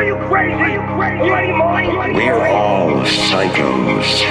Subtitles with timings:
[0.00, 0.54] Are you crazy?
[0.54, 1.26] Are you crazy?
[1.26, 2.14] You any money?
[2.14, 4.24] We're all psychos.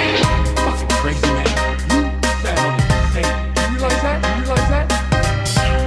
[0.56, 1.46] Fucking crazy man.
[1.86, 3.30] You sound insane.
[3.54, 4.18] You realize that?
[4.36, 4.86] You realize that?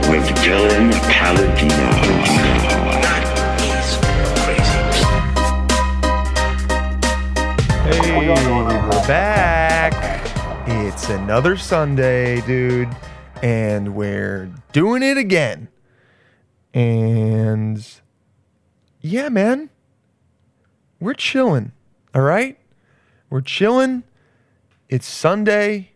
[0.09, 1.89] With Dylan Paladino.
[7.84, 8.29] Hey,
[8.88, 9.93] we're back.
[10.65, 12.88] It's another Sunday, dude,
[13.41, 15.68] and we're doing it again.
[16.73, 17.86] And
[19.02, 19.70] yeah, man,
[21.03, 21.73] we're chilling.
[22.16, 22.57] All right,
[23.30, 24.03] we're chilling.
[24.88, 25.91] It's Sunday.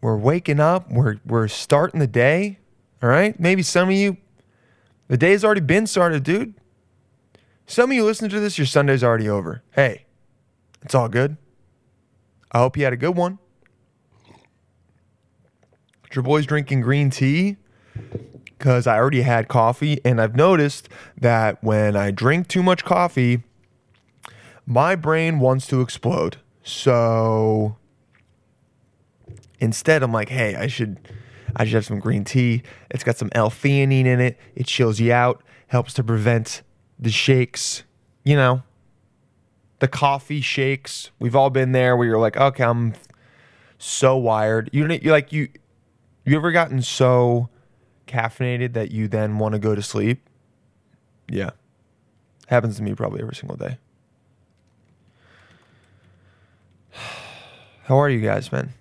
[0.00, 0.90] We're waking up.
[0.90, 2.58] We're we're starting the day.
[3.02, 3.38] All right.
[3.38, 4.16] Maybe some of you,
[5.08, 6.54] the day's already been started, dude.
[7.66, 9.62] Some of you listening to this, your Sunday's already over.
[9.72, 10.06] Hey,
[10.82, 11.36] it's all good.
[12.50, 13.38] I hope you had a good one.
[16.14, 17.56] Your boy's drinking green tea
[18.44, 23.42] because I already had coffee, and I've noticed that when I drink too much coffee,
[24.68, 26.36] my brain wants to explode.
[26.62, 27.78] So
[29.58, 30.98] instead, I'm like, hey, I should,
[31.56, 32.62] I should have some green tea.
[32.90, 34.38] It's got some L-theanine in it.
[34.54, 36.60] It chills you out, helps to prevent
[36.98, 37.84] the shakes.
[38.24, 38.62] You know,
[39.78, 41.12] the coffee shakes.
[41.18, 42.92] We've all been there where you're like, okay, I'm
[43.78, 44.68] so wired.
[44.70, 45.48] You you like you
[46.26, 47.48] you ever gotten so
[48.06, 50.28] caffeinated that you then want to go to sleep?
[51.26, 51.50] Yeah.
[52.48, 53.78] Happens to me probably every single day.
[57.88, 58.74] How are you guys, man?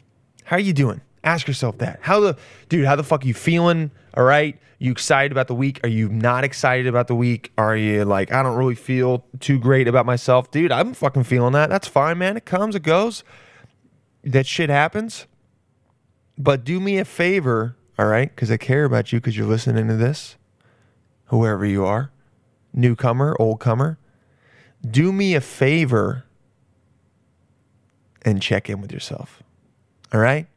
[0.44, 1.00] How are you doing?
[1.24, 2.00] Ask yourself that.
[2.02, 3.90] How the dude, how the fuck are you feeling?
[4.18, 4.60] All right?
[4.80, 5.80] You excited about the week?
[5.86, 7.54] Are you not excited about the week?
[7.58, 10.52] Are you like, I don't really feel too great about myself?
[10.52, 11.70] Dude, I'm fucking feeling that.
[11.70, 12.36] That's fine, man.
[12.36, 13.24] It comes, it goes.
[14.26, 15.26] That shit happens.
[16.38, 18.28] But do me a favor, all right?
[18.28, 20.36] Because I care about you because you're listening to this,
[21.28, 22.12] whoever you are,
[22.74, 24.00] newcomer, old comer.
[24.86, 26.26] Do me a favor
[28.24, 29.44] and check in with yourself.
[30.14, 30.48] All right?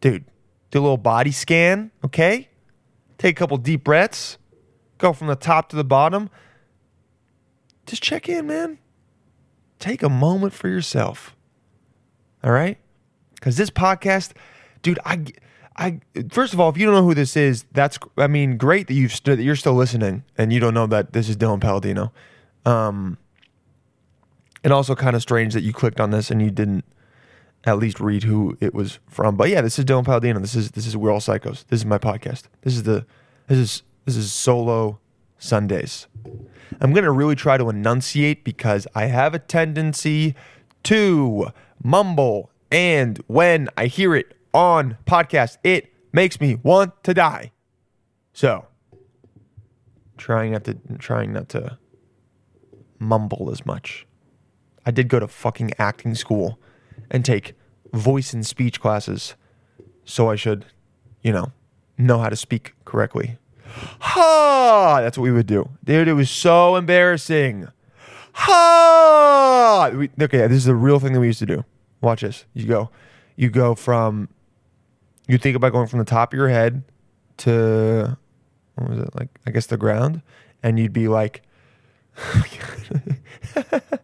[0.00, 0.24] Dude,
[0.70, 2.48] do a little body scan, okay?
[3.18, 4.38] Take a couple deep breaths.
[4.98, 6.30] Go from the top to the bottom.
[7.86, 8.78] Just check in, man.
[9.78, 11.34] Take a moment for yourself.
[12.42, 12.78] All right?
[13.34, 14.32] Because this podcast,
[14.82, 15.24] dude, I,
[15.76, 16.00] I,
[16.30, 18.94] first of all, if you don't know who this is, that's, I mean, great that
[18.94, 22.12] you've st- that you're still listening and you don't know that this is Dylan Palladino.
[22.64, 23.18] Um,
[24.64, 26.84] and also kind of strange that you clicked on this and you didn't
[27.64, 29.36] at least read who it was from.
[29.36, 30.40] But yeah, this is Dylan Paladino.
[30.40, 31.66] This is this is We're All Psychos.
[31.68, 32.44] This is my podcast.
[32.62, 33.06] This is the
[33.46, 34.98] this is this is solo
[35.38, 36.06] Sundays.
[36.80, 40.34] I'm gonna really try to enunciate because I have a tendency
[40.84, 41.48] to
[41.82, 47.52] mumble, and when I hear it on podcast, it makes me want to die.
[48.32, 48.66] So,
[50.16, 51.78] trying not to trying not to
[52.98, 54.06] mumble as much.
[54.86, 56.58] I did go to fucking acting school
[57.10, 57.54] and take
[57.92, 59.34] voice and speech classes,
[60.04, 60.66] so I should,
[61.22, 61.52] you know,
[61.96, 63.38] know how to speak correctly.
[64.00, 65.00] Ha!
[65.00, 66.08] That's what we would do, dude.
[66.08, 67.68] It was so embarrassing.
[68.34, 69.90] Ha!
[69.94, 71.64] We, okay, this is a real thing that we used to do.
[72.00, 72.44] Watch this.
[72.52, 72.90] You go,
[73.36, 74.28] you go from,
[75.26, 76.82] you think about going from the top of your head
[77.38, 78.18] to,
[78.74, 79.28] what was it like?
[79.46, 80.22] I guess the ground,
[80.62, 81.42] and you'd be like,
[82.18, 82.44] oh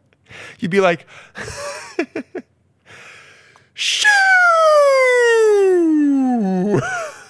[0.62, 1.06] you'd be like.
[3.74, 4.08] Shoo!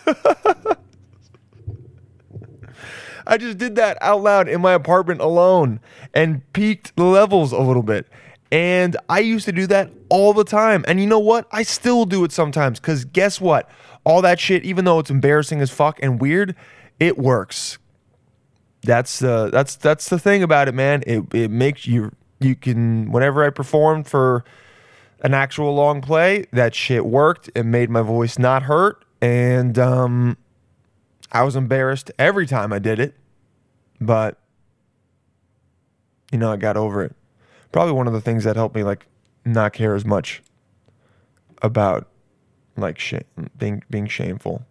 [3.27, 5.79] I just did that out loud in my apartment alone
[6.13, 8.09] and peaked the levels a little bit.
[8.51, 10.85] And I used to do that all the time.
[10.89, 11.47] And you know what?
[11.53, 13.71] I still do it sometimes because guess what?
[14.03, 16.57] All that shit, even though it's embarrassing as fuck and weird,
[16.99, 17.79] it works.
[18.83, 21.05] That's the that's that's the thing about it, man.
[21.07, 24.45] It it makes you you can whenever I performed for
[25.21, 26.47] an actual long play.
[26.53, 27.51] That shit worked.
[27.55, 29.05] It made my voice not hurt.
[29.21, 30.39] And um,
[31.31, 33.15] I was embarrassed every time I did it.
[34.01, 34.39] But,
[36.33, 37.15] you know, I got over it.
[37.71, 39.07] Probably one of the things that helped me, like,
[39.45, 40.43] not care as much
[41.61, 42.09] about,
[42.77, 43.25] like, shame,
[43.59, 44.65] being, being shameful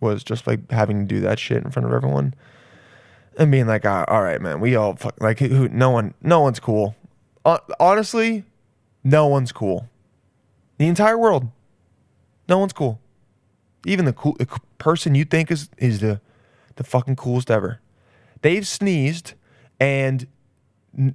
[0.00, 2.32] was just, like, having to do that shit in front of everyone.
[3.38, 6.40] And being like, ah, all right, man, we all fuck, like, who, no one, no
[6.40, 6.96] one's cool.
[7.78, 8.44] Honestly,
[9.04, 9.88] no one's cool.
[10.78, 11.48] The entire world,
[12.48, 13.00] no one's cool.
[13.86, 14.46] Even the cool the
[14.78, 16.20] person you think is is the
[16.76, 17.80] the fucking coolest ever.
[18.42, 19.34] They've sneezed
[19.80, 20.26] and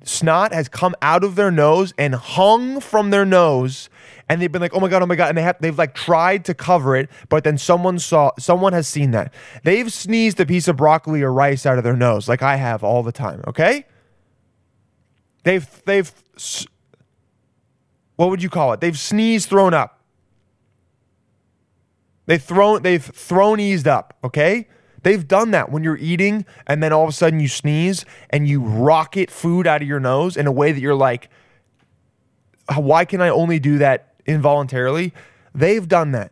[0.04, 3.90] snot has come out of their nose and hung from their nose
[4.30, 5.94] and they've been like oh my god oh my god and they have they've like
[5.94, 9.34] tried to cover it but then someone saw someone has seen that
[9.64, 12.84] they've sneezed a piece of broccoli or rice out of their nose like i have
[12.84, 13.86] all the time okay
[15.44, 16.12] They've they've
[18.16, 18.82] what would you call it?
[18.82, 20.00] They've sneezed thrown up.
[22.26, 24.68] They've thrown they've thrown eased up, okay?
[25.04, 28.48] They've done that when you're eating and then all of a sudden you sneeze and
[28.48, 31.30] you rocket food out of your nose in a way that you're like,
[32.74, 35.14] why can I only do that involuntarily?
[35.54, 36.32] They've done that.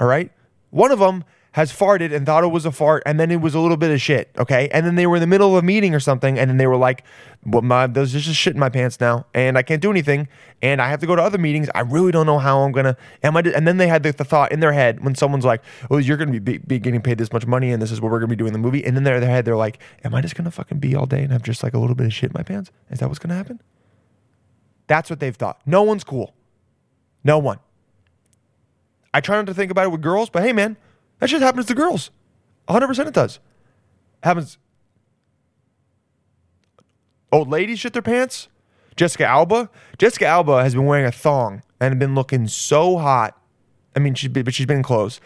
[0.00, 0.30] All right.
[0.70, 1.24] One of them
[1.56, 3.90] has farted and thought it was a fart, and then it was a little bit
[3.90, 4.30] of shit.
[4.36, 4.68] Okay.
[4.72, 6.66] And then they were in the middle of a meeting or something, and then they
[6.66, 7.02] were like,
[7.46, 10.28] well, my, there's just shit in my pants now, and I can't do anything,
[10.60, 11.70] and I have to go to other meetings.
[11.74, 12.94] I really don't know how I'm to.
[13.22, 13.40] Am I?
[13.40, 16.18] And then they had the, the thought in their head when someone's like, oh, you're
[16.18, 18.36] going to be, be getting paid this much money, and this is what we're to
[18.36, 18.84] be doing in the movie.
[18.84, 21.32] And in their head, they're like, am I just to fucking be all day and
[21.32, 22.70] have just like a little bit of shit in my pants?
[22.90, 23.62] Is that what's to happen?
[24.88, 25.58] That's what they've thought.
[25.64, 26.34] No one's cool.
[27.24, 27.60] No one.
[29.14, 30.76] I try not to think about it with girls, but hey, man,
[31.18, 32.10] that shit happens to girls.
[32.68, 33.38] 100% it does.
[34.22, 34.58] Happens.
[37.32, 38.48] Old ladies shit their pants.
[38.96, 39.70] Jessica Alba.
[39.98, 43.38] Jessica Alba has been wearing a thong and been looking so hot.
[43.94, 45.20] I mean, she's been, but she's been in clothes.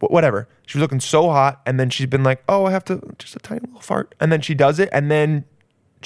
[0.00, 0.48] Whatever.
[0.66, 3.36] She was looking so hot, and then she's been like, "Oh, I have to just
[3.36, 5.44] a tiny little fart," and then she does it, and then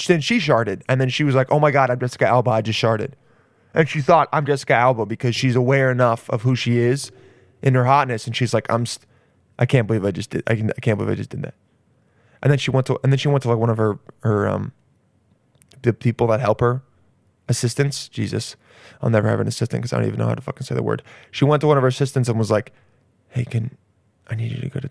[0.06, 2.50] then she sharted, and then she was like, "Oh my god, I'm Jessica Alba.
[2.50, 3.16] I just sharted,"
[3.72, 7.10] and she thought I'm Jessica Alba because she's aware enough of who she is
[7.62, 9.06] in her hotness, and she's like, "I'm, st-
[9.58, 10.42] I can't believe I just did.
[10.46, 11.54] I, can, I can't believe I just did that."
[12.42, 14.48] And then she went to, and then she went to like one of her her
[14.48, 14.72] um,
[15.82, 16.82] the people that help her,
[17.48, 18.08] assistants.
[18.08, 18.56] Jesus,
[19.00, 20.82] I'll never have an assistant because I don't even know how to fucking say the
[20.82, 21.02] word.
[21.30, 22.72] She went to one of her assistants and was like,
[23.28, 23.76] "Hey, can
[24.28, 24.90] I need you to go to?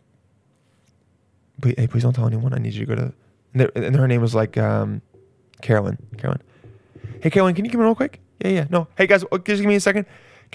[1.61, 2.53] Please, hey, please don't tell anyone.
[2.53, 3.13] I need you to go to."
[3.53, 5.01] And, and her name was like um,
[5.61, 5.97] Carolyn.
[6.17, 6.41] Carolyn.
[7.21, 8.19] Hey, Carolyn, can you come in real quick?
[8.39, 8.65] Yeah, yeah.
[8.69, 8.87] No.
[8.97, 10.05] Hey, guys, just give me a second.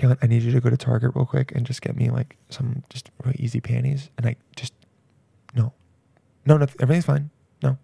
[0.00, 2.38] Carolyn, I need you to go to Target real quick and just get me like
[2.48, 4.08] some just really easy panties.
[4.16, 4.72] And I just
[5.54, 5.74] no,
[6.46, 6.66] no, no.
[6.80, 7.28] Everything's fine.
[7.62, 7.76] No.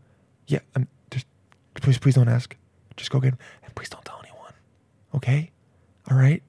[0.47, 0.61] Yeah.
[0.75, 1.27] I'm just
[1.75, 2.57] please, please don't ask.
[2.97, 4.55] Just go get them and please don't tell anyone.
[5.15, 5.51] Okay.
[6.11, 6.43] All right.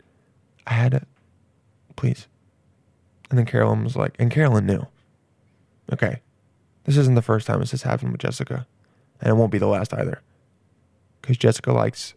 [0.66, 1.02] I had to.
[1.98, 2.30] Please.
[3.30, 4.88] And then Carolyn was like, and Carolyn knew.
[5.92, 6.22] Okay.
[6.86, 8.66] This isn't the first time this has happened with Jessica.
[9.20, 10.22] And it won't be the last either.
[11.22, 12.13] Because Jessica likes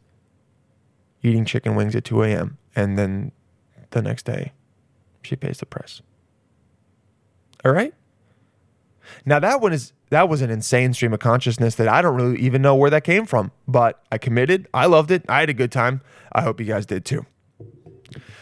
[1.21, 2.57] eating chicken wings at 2 a.m.
[2.77, 3.33] And then
[3.91, 4.53] the next day,
[5.23, 6.03] she pays the price.
[7.65, 7.95] All right?
[9.25, 12.39] Now that one is that was an insane stream of consciousness that I don't really
[12.41, 13.53] even know where that came from.
[13.67, 14.69] But I committed.
[14.75, 15.25] I loved it.
[15.29, 16.01] I had a good time.
[16.33, 17.27] I hope you guys did too.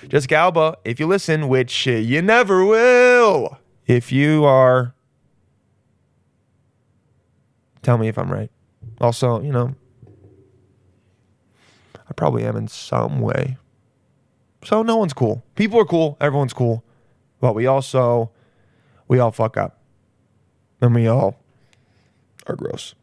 [0.09, 4.95] Jessica Alba, if you listen, which you never will, if you are,
[7.83, 8.51] tell me if I'm right.
[9.01, 9.75] Also, you know,
[12.09, 13.59] I probably am in some way.
[14.65, 15.45] So no one's cool.
[15.55, 16.17] People are cool.
[16.21, 16.85] Everyone's cool.
[17.41, 18.31] But we also,
[19.07, 19.81] we all fuck up.
[20.81, 21.41] And we all
[22.47, 22.95] are gross.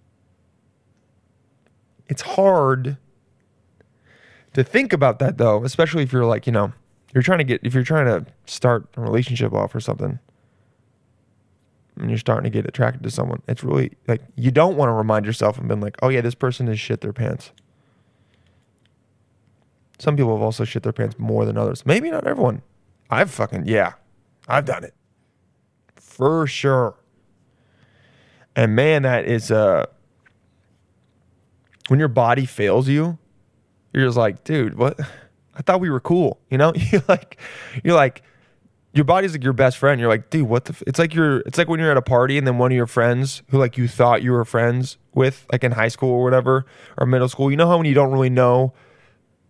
[2.07, 2.97] It's hard
[4.53, 6.73] to think about that though, especially if you're like, you know,
[7.13, 10.19] you're trying to get, if you're trying to start a relationship off or something,
[11.97, 14.93] and you're starting to get attracted to someone, it's really like, you don't want to
[14.93, 17.51] remind yourself and been like, oh yeah, this person is shit their pants.
[19.97, 21.85] Some people have also shit their pants more than others.
[21.85, 22.61] Maybe not everyone.
[23.09, 23.93] I've fucking, yeah,
[24.47, 24.93] I've done it.
[25.95, 26.95] For sure.
[28.55, 29.85] And man, that is, uh,
[31.87, 33.17] when your body fails you,
[33.93, 34.99] you're just like, dude, what?
[35.57, 36.39] I thought we were cool.
[36.49, 37.39] You know, you're like,
[37.83, 38.23] you're like,
[38.93, 39.99] your body's like your best friend.
[39.99, 40.71] You're like, dude, what the?
[40.73, 40.83] F-?
[40.87, 42.87] It's like you're, it's like when you're at a party and then one of your
[42.87, 46.65] friends who like you thought you were friends with, like in high school or whatever,
[46.97, 47.51] or middle school.
[47.51, 48.73] You know how when you don't really know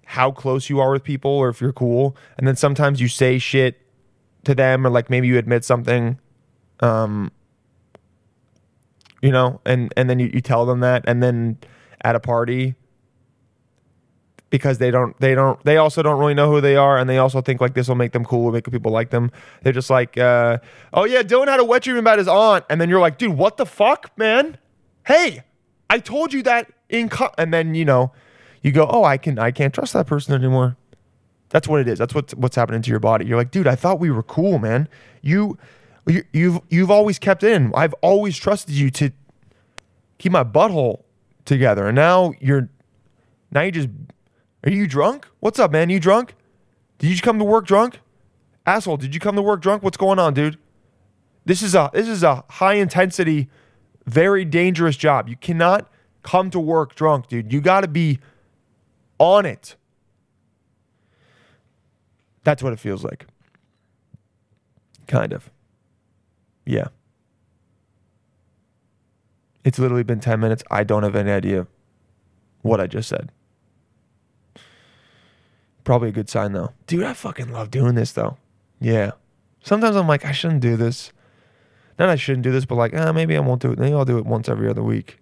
[0.06, 3.38] how close you are with people or if you're cool, and then sometimes you say
[3.38, 3.82] shit
[4.46, 6.20] to them or like maybe you admit something,
[6.80, 7.32] um,
[9.22, 11.58] you know, and and then you, you tell them that, and then
[12.02, 12.76] at a party
[14.52, 16.98] because they don't they don't they also don't really know who they are.
[16.98, 19.32] And they also think like this will make them cool make people like them.
[19.64, 20.60] They're just like uh,
[20.94, 22.64] oh yeah dylan had a wet dream about his aunt.
[22.70, 24.58] And then you're like dude what the fuck man?
[25.06, 25.44] Hey
[25.90, 28.12] i told you that in co-, and then you know
[28.66, 30.76] you go oh i can i can't trust that person anymore
[31.50, 33.76] that's what it is that's what's what's happening to your body you're like dude i
[33.76, 34.88] thought we were cool man
[35.22, 35.58] you,
[36.08, 39.12] you you've you've always kept in i've always trusted you to
[40.18, 41.04] keep my butthole
[41.46, 42.70] together and now you're
[43.52, 43.90] now you just
[44.66, 45.28] are you drunk?
[45.42, 45.92] What's up, man?
[45.92, 46.34] You drunk?
[46.98, 48.00] Did you come to work drunk?
[48.66, 49.84] Asshole, did you come to work drunk?
[49.84, 50.58] What's going on, dude?
[51.46, 53.48] This is a this is a high intensity,
[54.08, 55.30] very dangerous job.
[55.30, 55.88] You cannot
[56.24, 57.54] come to work drunk, dude.
[57.54, 58.20] You got to be
[59.20, 59.76] on it.
[62.44, 63.26] That's what it feels like.
[65.08, 65.50] Kind of.
[66.66, 66.88] Yeah.
[69.64, 70.64] It's literally been 10 minutes.
[70.70, 71.68] I don't have any idea
[72.62, 73.32] what I just said.
[75.84, 76.72] Probably a good sign though.
[76.88, 78.38] Dude, I fucking love doing this though.
[78.80, 79.12] Yeah.
[79.64, 81.12] Sometimes I'm like, I shouldn't do this.
[81.98, 83.80] Not I shouldn't do this, but like, ah, maybe I won't do it.
[83.80, 85.20] Maybe I'll do it once every other week.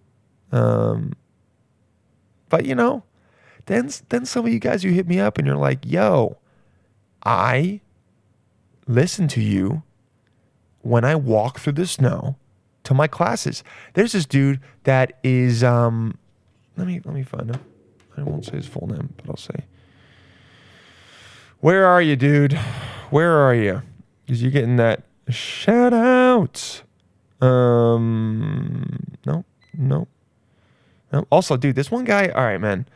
[0.51, 1.13] Um,
[2.49, 3.03] but you know,
[3.65, 6.37] then then some of you guys you hit me up and you're like, yo,
[7.25, 7.81] I
[8.87, 9.83] listen to you
[10.81, 12.35] when I walk through the snow
[12.83, 13.63] to my classes.
[13.93, 16.17] There's this dude that is um
[16.77, 17.61] let me let me find him.
[18.17, 19.65] I won't say his full name, but I'll say
[21.61, 22.53] Where are you, dude?
[23.09, 23.81] Where are you?
[24.25, 26.83] Because you're getting that shout out.
[27.41, 30.07] Um no, no.
[31.13, 31.27] No.
[31.29, 32.87] Also, dude, this one guy, all right, man.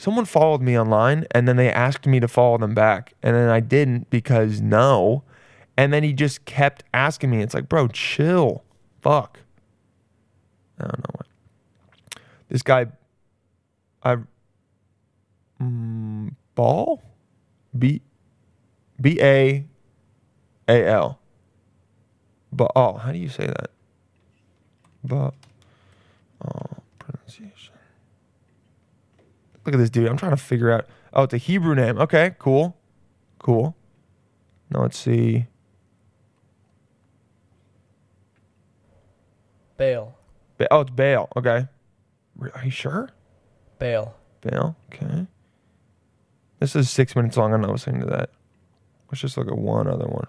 [0.00, 3.12] Someone followed me online and then they asked me to follow them back.
[3.22, 5.24] And then I didn't because no.
[5.76, 7.42] And then he just kept asking me.
[7.42, 8.64] It's like, bro, chill.
[9.02, 9.40] Fuck.
[10.78, 11.26] I don't know what.
[12.48, 12.86] This guy,
[14.02, 14.16] I,
[15.60, 17.02] mm, Baal?
[17.78, 18.00] B,
[18.98, 19.66] B A
[20.66, 21.18] A L.
[22.50, 23.70] But, oh, how do you say that?
[25.04, 25.34] But,
[26.42, 27.74] oh, pronunciation.
[29.64, 30.08] Look at this dude.
[30.08, 30.86] I'm trying to figure out.
[31.12, 31.98] Oh, it's a Hebrew name.
[31.98, 32.76] Okay, cool.
[33.38, 33.76] Cool.
[34.70, 35.46] Now let's see.
[39.76, 40.14] Bail.
[40.58, 41.28] Ba- Oh, it's Bale.
[41.36, 41.66] Okay.
[42.36, 43.10] Re- Are you sure?
[43.78, 44.14] Bail.
[44.40, 44.76] Bale.
[44.92, 45.26] Okay.
[46.58, 47.52] This is six minutes long.
[47.54, 48.30] I'm not listening to that.
[49.10, 50.26] Let's just look at one other one.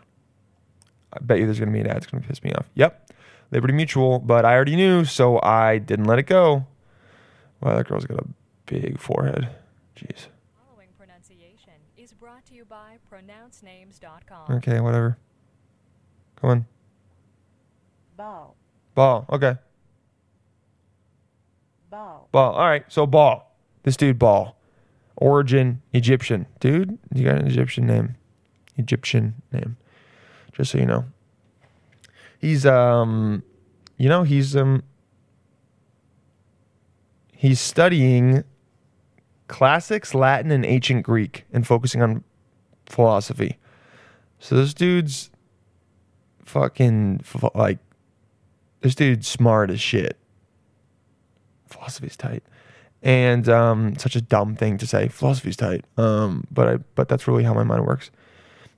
[1.14, 1.98] I bet you there's going to be an ad.
[1.98, 2.66] It's going to piss me off.
[2.76, 3.12] Yep.
[3.52, 6.66] Liberty Mutual, but I already knew, so I didn't let it go.
[7.60, 8.26] Wow, that girl's got a
[8.80, 9.50] big forehead.
[9.98, 10.28] Jeez.
[10.66, 14.56] Following pronunciation is brought to you by pronouncenames.com.
[14.58, 15.18] Okay, whatever.
[16.40, 16.66] Come on.
[18.16, 18.56] ball,
[18.96, 19.26] Ball.
[19.30, 19.58] Okay.
[21.90, 22.54] ball, Ball.
[22.54, 22.86] All right.
[22.88, 23.54] So Baal.
[23.84, 24.56] This dude Baal.
[25.18, 26.48] Origin Egyptian.
[26.62, 28.16] Dude, you got an Egyptian name.
[28.78, 29.76] Egyptian name.
[30.54, 31.06] Just so you know.
[32.40, 33.44] He's um
[33.98, 34.84] you know, he's um
[37.36, 38.46] he's studying
[39.52, 42.24] classics, Latin and ancient Greek and focusing on
[42.88, 43.58] philosophy.
[44.40, 45.30] So this dude's
[46.46, 47.22] fucking
[47.54, 47.78] like
[48.80, 50.18] this dude's smart as shit.
[51.68, 52.44] Philosophy's tight.
[53.04, 55.10] And um such a dumb thing to say.
[55.10, 55.86] Philosophy's tight.
[55.98, 58.10] Um but i but that's really how my mind works.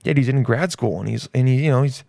[0.03, 2.03] Yeah he's in grad school and he's and he you know he's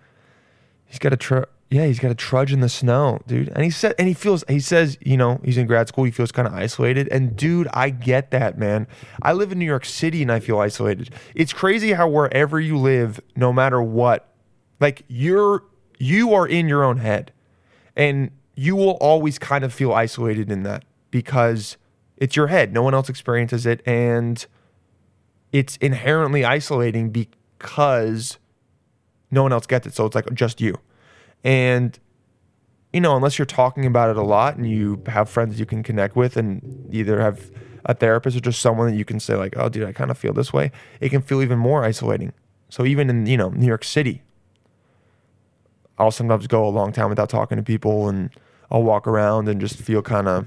[0.86, 3.70] he's got a tr- yeah he's got to trudge in the snow dude and he
[3.70, 6.46] said and he feels he says you know he's in grad school he feels kind
[6.46, 8.86] of isolated and dude i get that man
[9.22, 12.76] i live in new york city and i feel isolated it's crazy how wherever you
[12.76, 14.34] live no matter what
[14.80, 15.64] like you're
[15.98, 17.32] you are in your own head
[17.96, 21.76] and you will always kind of feel isolated in that because
[22.16, 22.72] it's your head.
[22.72, 23.82] No one else experiences it.
[23.86, 24.44] And
[25.52, 28.38] it's inherently isolating because
[29.30, 29.94] no one else gets it.
[29.94, 30.78] So it's like just you.
[31.44, 31.98] And,
[32.92, 35.82] you know, unless you're talking about it a lot and you have friends you can
[35.82, 37.50] connect with and either have
[37.84, 40.16] a therapist or just someone that you can say, like, oh, dude, I kind of
[40.16, 42.32] feel this way, it can feel even more isolating.
[42.70, 44.22] So even in, you know, New York City,
[45.98, 48.30] I'll sometimes go a long time without talking to people and
[48.70, 50.46] I'll walk around and just feel kind of,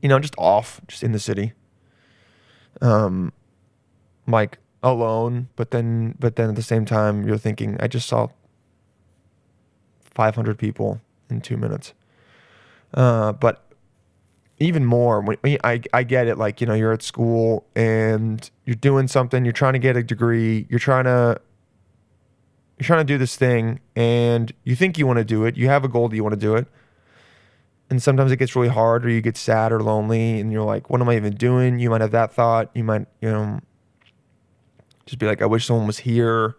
[0.00, 1.52] you know, just off, just in the city.
[2.80, 3.32] Um,
[4.26, 8.28] like alone, but then, but then at the same time, you're thinking, I just saw
[10.14, 11.92] 500 people in two minutes.
[12.92, 13.64] Uh, but
[14.58, 16.38] even more, when, I, I get it.
[16.38, 20.02] Like, you know, you're at school and you're doing something, you're trying to get a
[20.02, 21.40] degree, you're trying to,
[22.78, 25.56] you're trying to do this thing and you think you want to do it.
[25.56, 26.66] You have a goal that you want to do it.
[27.90, 30.88] And sometimes it gets really hard or you get sad or lonely and you're like,
[30.88, 31.78] what am I even doing?
[31.78, 32.70] You might have that thought.
[32.74, 33.60] You might, you know,
[35.06, 36.56] just be like, I wish someone was here.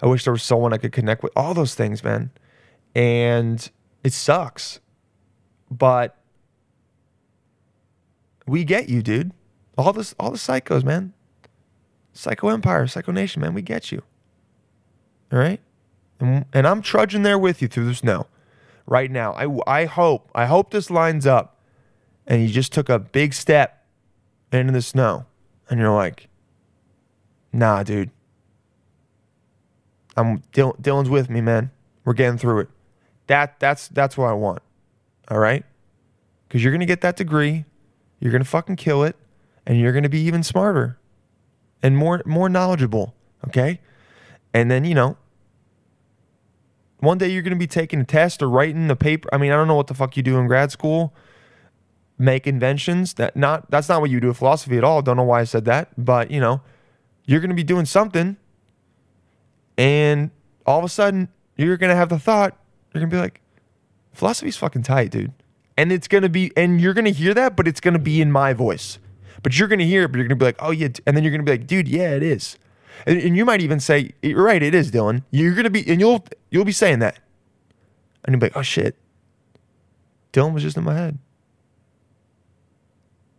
[0.00, 1.32] I wish there was someone I could connect with.
[1.36, 2.30] All those things, man.
[2.94, 3.70] And
[4.02, 4.80] it sucks.
[5.70, 6.16] But
[8.46, 9.32] we get you, dude.
[9.78, 11.12] All this all the psychos, man.
[12.12, 14.02] Psycho Empire, Psycho Nation, man, we get you.
[15.32, 15.60] All right?
[16.18, 18.26] And, and I'm trudging there with you through the snow
[18.86, 19.32] right now.
[19.32, 21.60] I, I hope, I hope this lines up
[22.26, 23.86] and you just took a big step
[24.52, 25.26] into the snow
[25.68, 26.28] and you're like,
[27.52, 28.10] nah, dude.
[30.16, 31.70] I'm Dylan, Dylan's with me, man.
[32.04, 32.68] We're getting through it.
[33.30, 34.60] That that's that's what I want.
[35.28, 35.64] All right?
[36.48, 37.64] Cuz you're going to get that degree.
[38.18, 39.14] You're going to fucking kill it
[39.64, 40.98] and you're going to be even smarter
[41.80, 43.14] and more more knowledgeable,
[43.46, 43.78] okay?
[44.52, 45.16] And then, you know,
[46.98, 49.28] one day you're going to be taking a test or writing the paper.
[49.32, 51.14] I mean, I don't know what the fuck you do in grad school.
[52.18, 53.14] Make inventions.
[53.14, 55.02] That not that's not what you do in philosophy at all.
[55.02, 56.62] Don't know why I said that, but you know,
[57.26, 58.38] you're going to be doing something
[59.78, 60.32] and
[60.66, 62.56] all of a sudden you're going to have the thought
[62.92, 63.40] you're to be like
[64.12, 65.32] philosophy's fucking tight, dude.
[65.76, 68.52] And it's to be and you're to hear that, but it's to be in my
[68.52, 68.98] voice.
[69.42, 71.30] But you're to hear it, but you're to be like, "Oh yeah," and then you're
[71.44, 72.58] to be like, "Dude, yeah, it is."
[73.06, 76.00] And, and you might even say, "You're right, it is, Dylan." You're to be and
[76.00, 77.18] you'll you'll be saying that.
[78.24, 78.96] And you'll be like, "Oh shit."
[80.32, 81.18] Dylan was just in my head.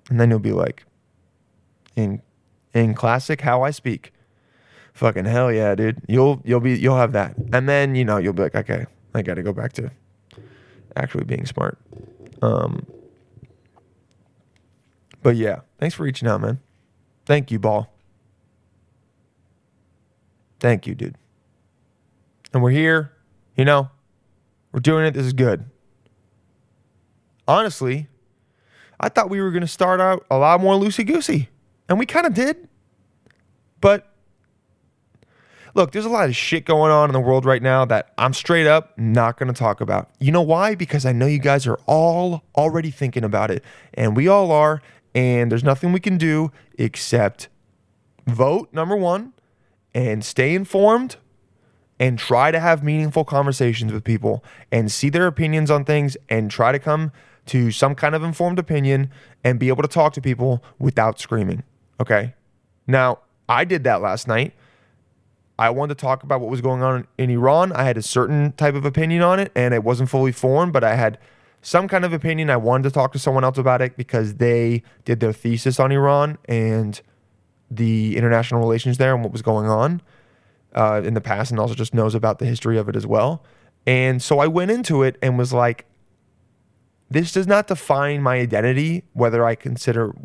[0.10, 0.86] And then you'll be like,
[1.96, 2.22] in
[2.74, 4.14] in classic how I speak.
[4.94, 6.02] Fucking hell yeah, dude.
[6.08, 7.36] You'll you'll be you'll have that.
[7.54, 9.92] And then, you know, you'll be like, okay, I gotta go back to
[10.96, 11.78] actually being smart.
[12.42, 12.86] Um
[15.24, 16.60] But yeah, thanks for reaching out, man.
[17.26, 17.94] Thank you, Baal.
[20.60, 21.16] Thank you, dude.
[22.54, 23.12] And we're here,
[23.56, 23.90] you know,
[24.72, 25.14] we're doing it.
[25.14, 25.66] This is good.
[27.48, 28.08] Honestly,
[29.00, 31.50] I thought we were going to start out a lot more loosey goosey,
[31.90, 32.68] and we kind of did.
[33.80, 34.11] But
[35.74, 38.34] look, there's a lot of shit going on in the world right now that I'm
[38.34, 40.10] straight up not going to talk about.
[40.20, 40.76] You know why?
[40.76, 43.64] Because I know you guys are all already thinking about it,
[43.94, 44.82] and we all are,
[45.14, 47.50] and there's nothing we can do except
[48.28, 49.34] vote, number one,
[49.94, 51.18] and stay informed
[52.00, 56.50] and try to have meaningful conversations with people and see their opinions on things and
[56.50, 57.12] try to come
[57.46, 59.12] to some kind of informed opinion
[59.44, 61.64] and be able to talk to people without screaming.
[62.00, 62.34] Okay.
[62.88, 64.54] Now, I did that last night.
[65.62, 67.72] I wanted to talk about what was going on in Iran.
[67.72, 70.84] I had a certain type of opinion on it and it wasn't fully formed, but
[70.84, 71.20] I had
[71.62, 72.50] some kind of opinion.
[72.50, 75.92] I wanted to talk to someone else about it because they did their thesis on
[75.92, 77.00] Iran and
[77.70, 80.02] the international relations there and what was going on
[80.74, 83.44] uh, in the past and also just knows about the history of it as well.
[83.86, 85.86] And so I went into it and was like,
[87.12, 90.16] this does not define my identity, whether I consider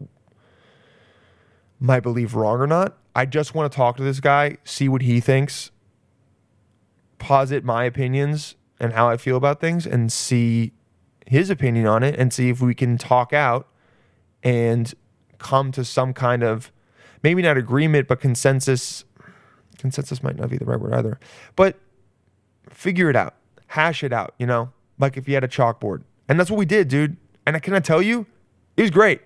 [1.78, 2.96] my belief wrong or not.
[3.16, 5.70] I just want to talk to this guy, see what he thinks,
[7.18, 10.74] posit my opinions and how I feel about things, and see
[11.26, 13.68] his opinion on it, and see if we can talk out
[14.42, 14.92] and
[15.38, 16.70] come to some kind of
[17.22, 19.06] maybe not agreement, but consensus.
[19.78, 21.18] Consensus might not be the right word either,
[21.56, 21.78] but
[22.68, 23.34] figure it out,
[23.68, 26.02] hash it out, you know, like if you had a chalkboard.
[26.28, 27.16] And that's what we did, dude.
[27.46, 28.26] And I can I tell you,
[28.76, 29.22] it was great.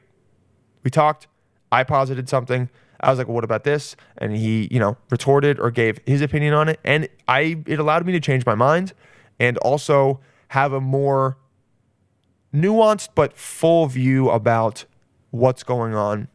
[0.85, 1.27] We talked.
[1.73, 2.69] I posited something.
[3.01, 6.21] I was like, well, "What about this?" And he, you know, retorted or gave his
[6.21, 8.93] opinion on it, and I it allowed me to change my mind
[9.39, 11.39] and also have a more
[12.55, 14.85] nuanced but full view about
[15.31, 16.29] what's going on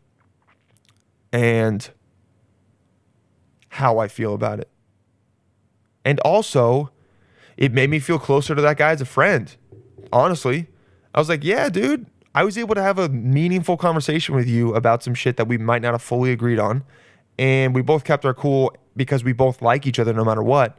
[1.31, 1.89] and
[3.69, 4.69] how I feel about it.
[6.05, 6.91] And also,
[7.57, 9.53] it made me feel closer to that guy as a friend.
[10.13, 10.67] Honestly,
[11.13, 14.75] I was like, yeah, dude, I was able to have a meaningful conversation with you
[14.75, 16.83] about some shit that we might not have fully agreed on.
[17.39, 20.77] And we both kept our cool because we both like each other no matter what.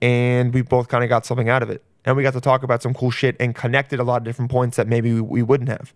[0.00, 1.84] And we both kind of got something out of it.
[2.06, 4.50] And we got to talk about some cool shit and connected a lot of different
[4.50, 5.92] points that maybe we, wouldn't have.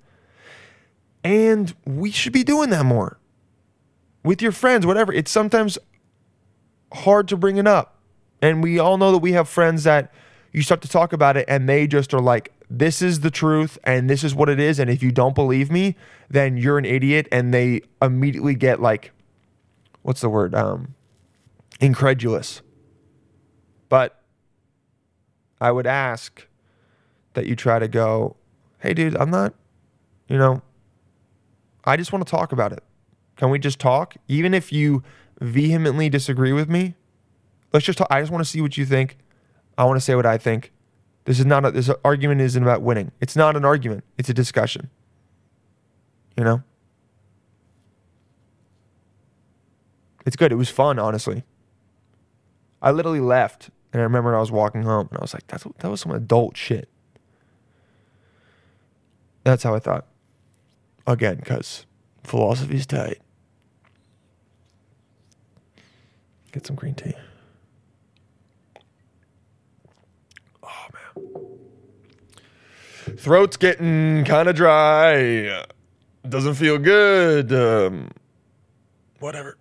[1.24, 3.18] And we should be doing that more
[4.24, 5.10] with your friends, whatever.
[5.10, 5.78] It's sometimes
[6.92, 7.96] hard to bring it up.
[8.42, 10.12] And we all know that we have friends that
[10.52, 13.78] you start to talk about it and they just are like, this is the truth
[13.84, 14.78] and this is what it is.
[14.78, 15.96] And if you don't believe me,
[16.28, 17.28] then you're an idiot.
[17.30, 19.12] And they immediately get like,
[20.02, 20.54] what's the word?
[20.54, 20.94] Um,
[21.80, 22.62] incredulous.
[23.88, 24.20] But
[25.60, 26.46] I would ask
[27.34, 28.36] that you try to go,
[28.80, 29.54] hey, dude, I'm not,
[30.28, 30.62] you know,
[31.84, 32.82] I just want to talk about it.
[33.36, 34.16] Can we just talk?
[34.28, 35.02] Even if you
[35.40, 36.94] vehemently disagree with me,
[37.72, 38.08] let's just talk.
[38.10, 39.18] I just want to see what you think.
[39.78, 40.72] I want to say what I think.
[41.26, 43.12] This is not a, this argument isn't about winning.
[43.20, 44.04] It's not an argument.
[44.16, 44.90] It's a discussion.
[46.36, 46.62] You know?
[50.24, 50.52] It's good.
[50.52, 51.44] It was fun, honestly.
[52.80, 55.64] I literally left and I remember I was walking home and I was like, that's
[55.78, 56.88] that was some adult shit.
[59.42, 60.06] That's how I thought.
[61.06, 61.86] Again, because
[62.24, 63.20] philosophy's tight.
[66.52, 67.14] Get some green tea.
[70.62, 71.34] Oh man.
[73.16, 75.64] Throat's getting kind of dry.
[76.28, 77.52] Doesn't feel good.
[77.52, 78.10] Um,
[79.20, 79.56] whatever.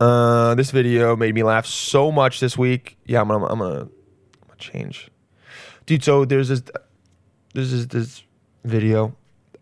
[0.00, 2.96] Uh, this video made me laugh so much this week.
[3.04, 3.90] Yeah, I'm gonna, I'm gonna, I'm
[4.46, 5.10] gonna change,
[5.84, 6.02] dude.
[6.02, 6.62] So there's this,
[7.52, 8.22] there's this, this
[8.64, 9.14] video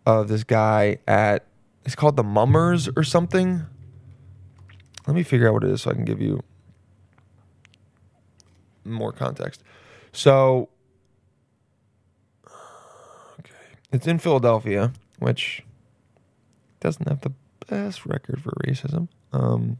[0.05, 1.45] of this guy at,
[1.83, 3.65] it's called the Mummers or something.
[5.07, 6.41] Let me figure out what it is so I can give you
[8.85, 9.61] more context.
[10.13, 10.69] So,
[13.39, 13.53] okay,
[13.91, 15.63] it's in Philadelphia, which
[16.79, 17.33] doesn't have the
[17.67, 19.07] best record for racism.
[19.31, 19.77] Um,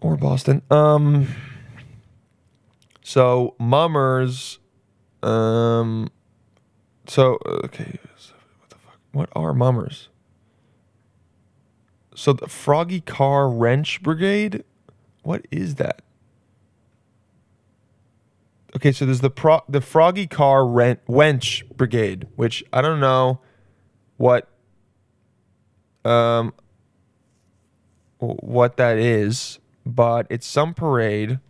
[0.00, 0.62] or Boston.
[0.70, 1.28] Um,
[3.02, 4.58] so mummers.
[5.22, 6.10] Um,
[7.06, 7.98] so okay,
[8.58, 8.98] what the fuck?
[9.12, 10.08] What are mummers?
[12.14, 14.64] So the Froggy Carr Wrench Brigade.
[15.22, 16.02] What is that?
[18.76, 23.40] Okay, so there's the pro- the Froggy Carr Rent Wench Brigade, which I don't know
[24.18, 24.50] what
[26.04, 26.52] um
[28.18, 31.40] what that is, but it's some parade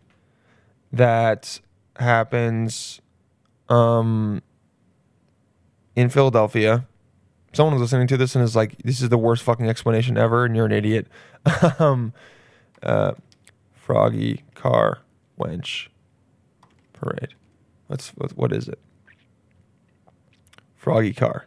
[0.92, 1.58] that
[1.96, 3.00] happens
[3.68, 4.40] um
[5.96, 6.86] in Philadelphia.
[7.54, 10.54] Someone listening to this and is like, "This is the worst fucking explanation ever," and
[10.54, 11.08] you're an idiot.
[11.80, 12.12] um,
[12.84, 13.14] uh,
[13.74, 15.00] Froggy Carr
[15.36, 15.88] Wench
[16.96, 17.34] Parade.
[17.86, 18.78] What's what, is it?
[20.74, 21.46] Froggy Carr.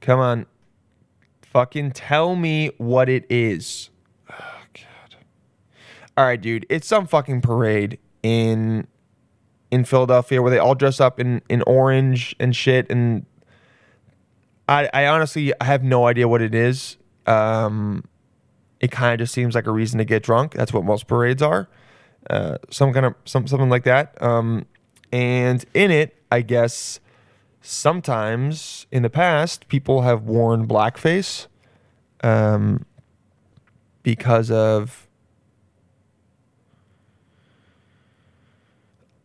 [0.00, 0.46] Come on.
[1.42, 3.90] Fucking tell me what it is.
[4.30, 4.34] Oh,
[4.74, 5.16] God.
[6.16, 6.66] All right, dude.
[6.68, 8.86] It's some fucking parade in
[9.70, 12.88] in Philadelphia where they all dress up in, in orange and shit.
[12.90, 13.26] And
[14.68, 16.96] I, I honestly I have no idea what it is.
[17.26, 18.04] Um,
[18.80, 20.54] it kind of just seems like a reason to get drunk.
[20.54, 21.68] That's what most parades are.
[22.28, 24.20] Uh, some kind of some something like that.
[24.20, 24.66] Um,
[25.12, 27.00] and in it, I guess
[27.60, 31.46] sometimes in the past, people have worn blackface
[32.22, 32.84] um,
[34.02, 35.02] because of.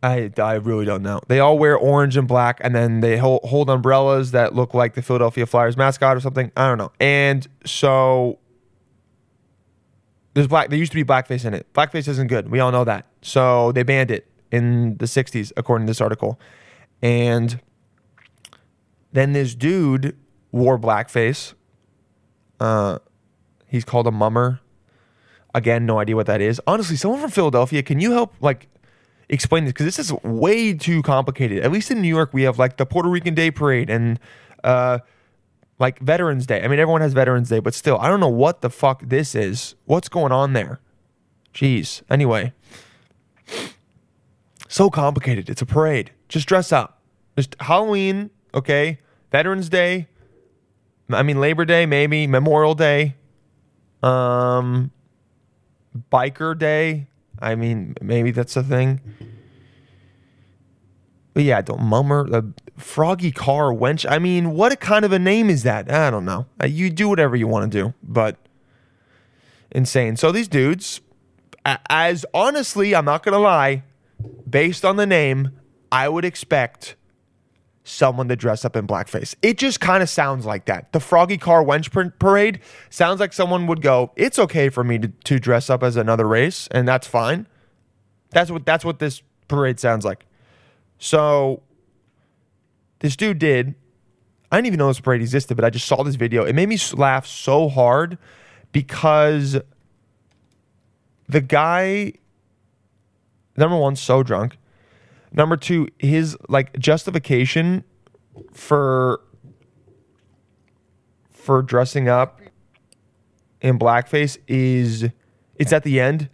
[0.04, 1.20] I, I really don't know.
[1.28, 4.94] They all wear orange and black, and then they hold, hold umbrellas that look like
[4.94, 6.50] the Philadelphia Flyers mascot or something.
[6.56, 6.90] I don't know.
[6.98, 8.40] And so
[10.34, 10.70] there's black.
[10.70, 11.72] There used to be blackface in it.
[11.72, 12.50] Blackface isn't good.
[12.50, 13.06] We all know that.
[13.22, 16.40] So they banned it in the '60s, according to this article.
[17.02, 17.60] And
[19.12, 20.16] then this dude
[20.52, 21.54] wore blackface.
[22.60, 22.98] Uh,
[23.66, 24.60] he's called a mummer.
[25.54, 26.60] Again, no idea what that is.
[26.66, 28.68] Honestly, someone from Philadelphia, can you help like
[29.28, 29.72] explain this?
[29.72, 31.62] Because this is way too complicated.
[31.62, 34.18] At least in New York, we have like the Puerto Rican Day Parade and
[34.64, 35.00] uh,
[35.82, 36.62] like Veterans Day.
[36.62, 39.34] I mean, everyone has Veterans Day, but still, I don't know what the fuck this
[39.34, 39.74] is.
[39.84, 40.78] What's going on there?
[41.52, 42.02] Jeez.
[42.08, 42.52] Anyway,
[44.68, 45.50] so complicated.
[45.50, 46.12] It's a parade.
[46.28, 47.02] Just dress up.
[47.36, 49.00] Just Halloween, okay?
[49.32, 50.06] Veterans Day.
[51.10, 53.16] I mean, Labor Day, maybe Memorial Day.
[54.04, 54.92] Um,
[56.12, 57.08] Biker Day.
[57.40, 59.00] I mean, maybe that's a thing.
[61.34, 64.04] But yeah, don't mummer the froggy Carr wench.
[64.08, 65.90] I mean, what kind of a name is that?
[65.90, 66.46] I don't know.
[66.62, 68.36] Uh, You do whatever you want to do, but
[69.70, 70.16] insane.
[70.16, 71.00] So these dudes,
[71.64, 73.84] as honestly, I'm not gonna lie,
[74.48, 75.50] based on the name,
[75.90, 76.96] I would expect
[77.84, 79.34] someone to dress up in blackface.
[79.42, 80.92] It just kind of sounds like that.
[80.92, 85.08] The Froggy Carr Wench Parade sounds like someone would go, "It's okay for me to,
[85.08, 87.46] to dress up as another race, and that's fine."
[88.30, 90.26] That's what that's what this parade sounds like.
[90.98, 91.62] So
[93.02, 93.74] this dude did.
[94.50, 96.44] I didn't even know this parade existed, but I just saw this video.
[96.44, 98.16] It made me laugh so hard
[98.70, 99.58] because
[101.28, 102.12] the guy,
[103.56, 104.56] number one, so drunk.
[105.32, 107.84] Number two, his like justification
[108.52, 109.20] for
[111.30, 112.40] for dressing up
[113.60, 115.08] in blackface is
[115.56, 116.28] it's at the end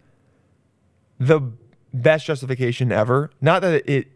[1.19, 1.41] the
[1.93, 3.31] best justification ever.
[3.41, 4.07] Not that it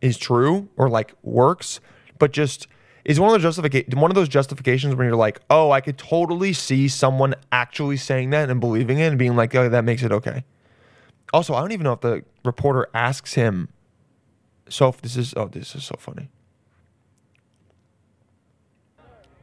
[0.00, 1.80] is true or like works,
[2.18, 2.66] but just
[3.04, 5.98] is one of those justification one of those justifications when you're like, oh, I could
[5.98, 10.02] totally see someone actually saying that and believing it and being like, oh, that makes
[10.02, 10.44] it okay.
[11.32, 13.68] Also, I don't even know if the reporter asks him.
[14.68, 16.30] So if this is oh, this is so funny.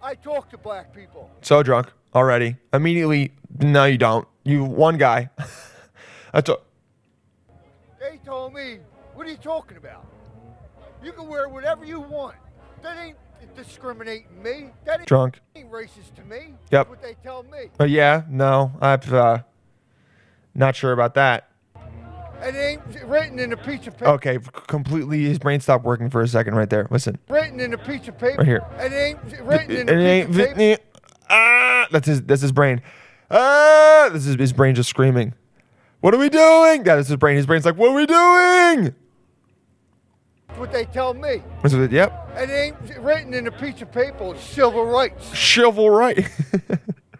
[0.01, 1.29] I talk to black people.
[1.41, 2.55] So drunk already.
[2.71, 4.27] Immediately, no, you don't.
[4.43, 5.29] You one guy.
[6.33, 6.57] That's a,
[7.99, 8.79] They told me,
[9.15, 10.05] what are you talking about?
[11.03, 12.35] You can wear whatever you want.
[12.81, 13.17] That ain't
[13.55, 14.71] discriminating me.
[14.85, 15.39] That ain't, drunk.
[15.55, 16.37] racist to me.
[16.37, 16.55] Yep.
[16.71, 17.69] That's what they tell me.
[17.77, 19.39] But yeah, no, I'm uh,
[20.55, 21.49] not sure about that.
[22.41, 24.11] It ain't written in a piece of paper.
[24.11, 25.23] Okay, completely.
[25.23, 26.87] His brain stopped working for a second right there.
[26.91, 28.37] Listen, Written in a piece of paper.
[28.37, 28.65] Right here.
[28.77, 30.83] It ain't written in it a piece of paper.
[31.29, 32.21] Ah, that's his.
[32.21, 32.81] That's his brain.
[33.31, 35.33] Ah, this is his brain just screaming.
[35.99, 36.83] What are we doing?
[36.83, 37.37] That is his brain.
[37.37, 38.95] His brain's like, what are we doing?
[40.57, 41.43] That's what they tell me.
[41.61, 41.91] This is it.
[41.91, 42.31] Yep.
[42.35, 44.33] And it ain't written in a piece of paper.
[44.33, 45.37] It's civil rights.
[45.37, 46.27] Civil right.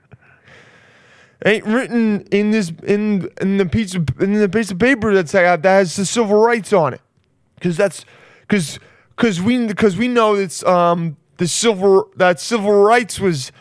[1.46, 5.36] Ain't written in this in in the piece of in the piece of paper that's
[5.36, 7.02] uh, that has the civil rights on it,
[7.54, 8.06] because that's
[8.42, 8.80] because
[9.16, 13.52] because we because we know it's um the civil that civil rights was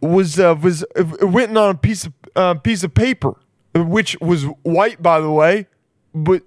[0.00, 3.34] was uh, was uh, written on a piece of uh, piece of paper,
[3.74, 5.66] which was white, by the way.
[6.14, 6.44] But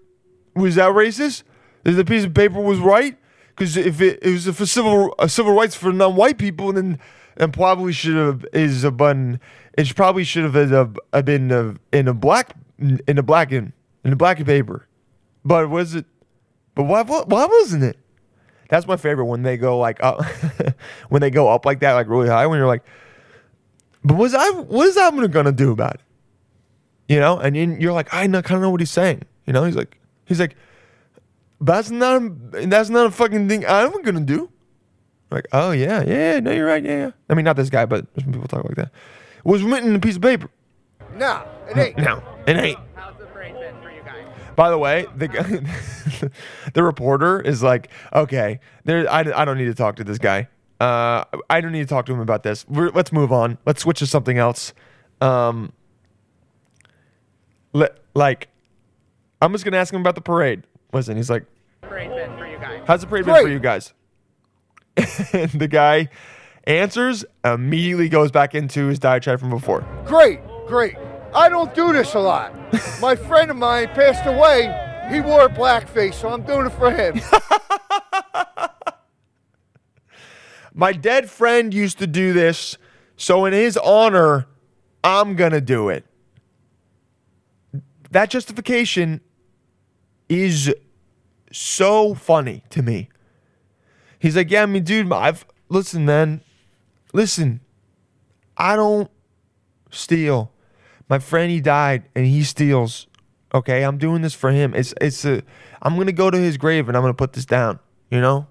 [0.56, 1.44] was that racist?
[1.84, 3.18] The piece of paper was white?
[3.50, 7.00] Because if it, it was for civil uh, civil rights for non-white people, then
[7.36, 9.40] then probably should have is a button.
[9.78, 10.74] It probably should have been
[11.14, 14.88] a, been a, in a black in a black in in a black paper.
[15.44, 16.06] But was it?
[16.76, 17.98] But why why, wasn't it?
[18.70, 20.24] That's my favorite when they go like up,
[21.10, 22.46] when they go up like that, like really high.
[22.48, 22.86] When you're like,
[24.04, 26.02] but what's I what is that gonna do about it?
[27.08, 29.24] You know, and you're like, I kind of know what he's saying.
[29.48, 30.56] You know, he's like, he's like,
[31.60, 34.50] but that's not a, that's not a fucking thing I'm gonna do.
[35.32, 37.12] Like, oh yeah, yeah, no, you're right, yeah, yeah.
[37.30, 38.92] I mean, not this guy, but some people talk like that.
[39.44, 40.50] Was written in a piece of paper.
[41.16, 41.98] No, it ain't.
[41.98, 42.80] No, it ain't.
[42.96, 44.26] How's the parade been for you guys?
[44.56, 46.32] By the way, the
[46.74, 49.10] the reporter is like, okay, there.
[49.12, 50.48] I, I don't need to talk to this guy.
[50.80, 52.66] Uh, I don't need to talk to him about this.
[52.68, 53.58] We're, let's move on.
[53.66, 54.74] Let's switch to something else.
[55.20, 55.74] Um,
[57.74, 58.48] le, like,
[59.42, 60.64] I'm just gonna ask him about the parade.
[60.92, 61.46] Listen, he's like,
[61.82, 62.82] Parade been for you guys?
[62.86, 63.94] how's the parade been for you guys?
[65.34, 66.10] and the guy
[66.66, 69.86] answers, immediately goes back into his diatribe from before.
[70.06, 70.96] Great, great.
[71.34, 72.54] I don't do this a lot.
[73.02, 74.88] My friend of mine passed away.
[75.12, 77.20] He wore a blackface, so I'm doing it for him.
[80.74, 82.78] My dead friend used to do this,
[83.18, 84.48] so in his honor,
[85.04, 86.06] I'm gonna do it.
[88.12, 89.22] That justification
[90.30, 90.74] is
[91.52, 93.10] so funny to me.
[94.20, 96.42] He's like, yeah, I mean, dude, I've listen, man,
[97.14, 97.62] listen,
[98.58, 99.10] I don't
[99.92, 100.52] steal.
[101.10, 103.08] My friend, he died, and he steals.
[103.54, 104.76] Okay, I'm doing this for him.
[104.76, 105.42] It's it's a.
[105.82, 107.80] I'm gonna go to his grave, and I'm gonna put this down.
[108.12, 108.48] You know.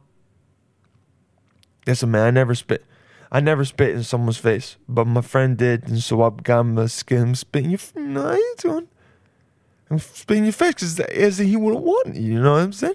[1.87, 2.85] Listen, man, I never spit.
[3.31, 6.87] I never spit in someone's face, but my friend did, and so I got my
[6.87, 7.79] skin spitting your.
[7.79, 8.89] f- No, how you?
[9.91, 12.15] I'm spitting your face because as he would have won.
[12.15, 12.95] You know what I'm saying?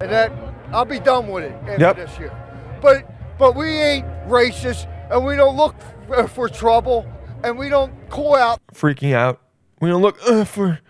[0.00, 0.30] and that
[0.72, 1.96] I'll be done with it Yep.
[1.96, 2.32] this year.
[2.82, 5.74] But but we ain't racist, and we don't look
[6.10, 7.06] f- for trouble,
[7.44, 9.40] and we don't call out Freaking out.
[9.80, 10.80] We don't look uh, for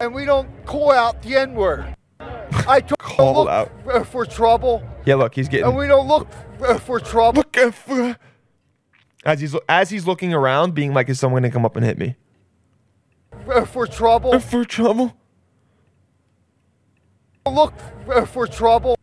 [0.00, 1.94] and we don't call out the N word.
[2.20, 3.70] I don't Call look out.
[3.90, 5.14] f- for trouble, yeah.
[5.16, 6.28] Look, he's getting and we don't look
[6.62, 7.38] f- for trouble.
[7.40, 8.16] look uh, for
[9.24, 11.98] as he's as he's looking around, being like, "Is someone gonna come up and hit
[11.98, 12.16] me?"
[13.50, 14.34] F- for trouble.
[14.34, 15.14] Uh, For trouble.
[17.46, 17.72] Look
[18.26, 18.96] for trouble.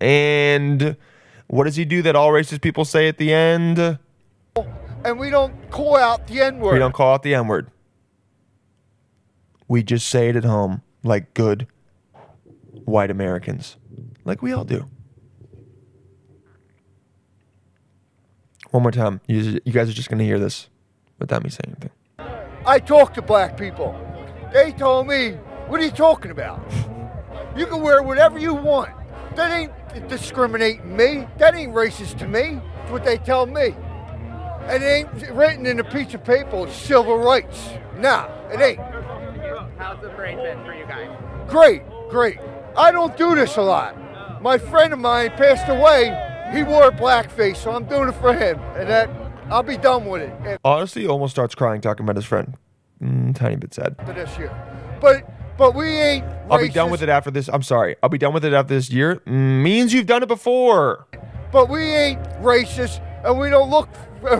[0.00, 0.96] And
[1.48, 3.98] what does he do that all racist people say at the end?
[5.04, 6.74] and we don't call out the N word.
[6.74, 7.70] We don't call out the N word.
[9.68, 11.66] We just say it at home like good
[12.84, 13.76] white Americans,
[14.24, 14.88] like we all do.
[18.70, 19.20] One more time.
[19.26, 20.68] You, you guys are just going to hear this
[21.18, 21.90] without me saying anything.
[22.66, 23.94] I talk to black people.
[24.52, 25.32] They told me,
[25.68, 26.60] "What are you talking about?
[27.56, 28.90] You can wear whatever you want.
[29.34, 31.26] That ain't discriminating me.
[31.38, 32.60] That ain't racist to me.
[32.82, 33.74] It's what they tell me.
[34.68, 36.66] And it ain't written in a piece of paper.
[36.66, 37.70] It's civil rights.
[37.96, 38.80] Nah, it ain't.
[39.78, 41.08] How's the parade been for you guys?
[41.48, 42.38] Great, great.
[42.76, 43.96] I don't do this a lot.
[44.42, 46.14] My friend of mine passed away.
[46.52, 48.60] He wore a blackface, so I'm doing it for him.
[48.76, 49.08] And that
[49.50, 52.56] I'll be done with it Honestly, almost starts crying talking about his friend.
[53.02, 53.96] Mm, tiny bit sad.
[54.14, 54.52] this year.
[55.00, 55.24] But
[55.56, 56.24] but we ain't.
[56.50, 57.48] I'll be done with it after this.
[57.48, 57.96] I'm sorry.
[58.02, 59.16] I'll be done with it after this year.
[59.26, 61.06] Mm, means you've done it before.
[61.52, 63.88] But we ain't racist, and we don't look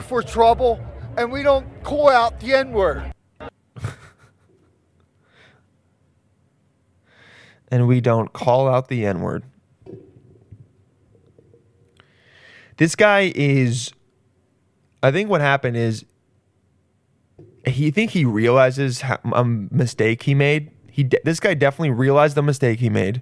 [0.05, 0.81] for trouble,
[1.17, 3.13] and we don't call out the N word.
[7.69, 9.45] and we don't call out the N word.
[12.77, 13.93] This guy is.
[15.03, 16.05] I think what happened is.
[17.67, 20.71] He think he realizes a mistake he made.
[20.91, 23.21] He de- this guy definitely realized the mistake he made,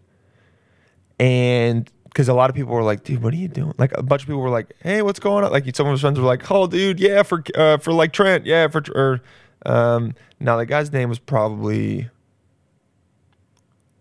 [1.18, 4.02] and because a lot of people were like, "Dude, what are you doing?" Like a
[4.02, 6.26] bunch of people were like, "Hey, what's going on?" Like some of his friends were
[6.26, 9.20] like, "Oh, dude, yeah, for uh, for like Trent, yeah, for or."
[9.66, 12.08] Um, now the guy's name was probably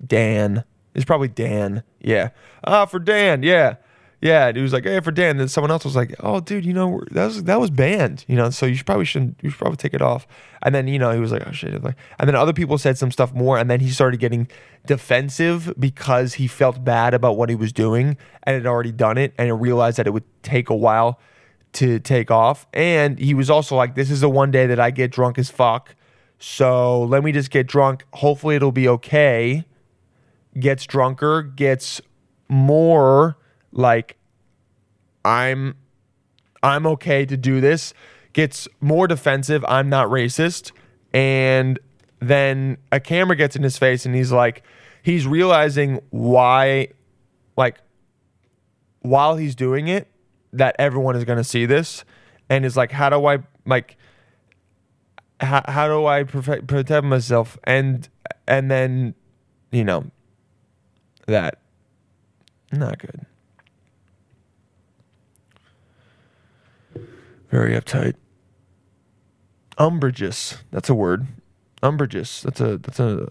[0.05, 0.63] Dan.
[0.93, 1.83] It's probably Dan.
[1.99, 2.29] Yeah.
[2.63, 3.43] Ah, for Dan.
[3.43, 3.75] Yeah.
[4.21, 4.47] Yeah.
[4.47, 5.37] And he was like, hey, for Dan.
[5.37, 8.25] Then someone else was like, oh, dude, you know, that was that was banned.
[8.27, 9.37] You know, so you should probably shouldn't.
[9.41, 10.27] You should probably take it off.
[10.63, 11.83] And then you know he was like, oh shit.
[11.83, 14.47] Like, and then other people said some stuff more, and then he started getting
[14.85, 19.33] defensive because he felt bad about what he was doing and had already done it,
[19.37, 21.19] and realized that it would take a while
[21.73, 22.65] to take off.
[22.73, 25.49] And he was also like, this is the one day that I get drunk as
[25.49, 25.93] fuck.
[26.39, 28.03] So let me just get drunk.
[28.13, 29.65] Hopefully it'll be okay.
[30.57, 32.01] Gets drunker, gets
[32.49, 33.37] more
[33.77, 34.17] like
[35.23, 35.75] I'm
[36.61, 37.93] I'm okay to do this.
[38.33, 39.63] Gets more defensive.
[39.67, 40.71] I'm not racist.
[41.13, 41.79] And
[42.19, 44.63] then a camera gets in his face and he's like,
[45.01, 46.89] he's realizing why,
[47.55, 47.77] like,
[49.01, 50.07] while he's doing it,
[50.53, 52.03] that everyone is going to see this.
[52.49, 53.97] And is like, how do I, like,
[55.39, 57.57] how, how do I protect, protect myself?
[57.63, 58.07] And,
[58.47, 59.15] and then,
[59.71, 60.05] you know,
[61.27, 61.59] that,
[62.71, 63.25] not good.
[67.49, 68.15] Very uptight.
[69.77, 70.57] Umbrageous.
[70.71, 71.27] That's a word.
[71.83, 72.41] Umbrageous.
[72.41, 73.27] That's a that's a,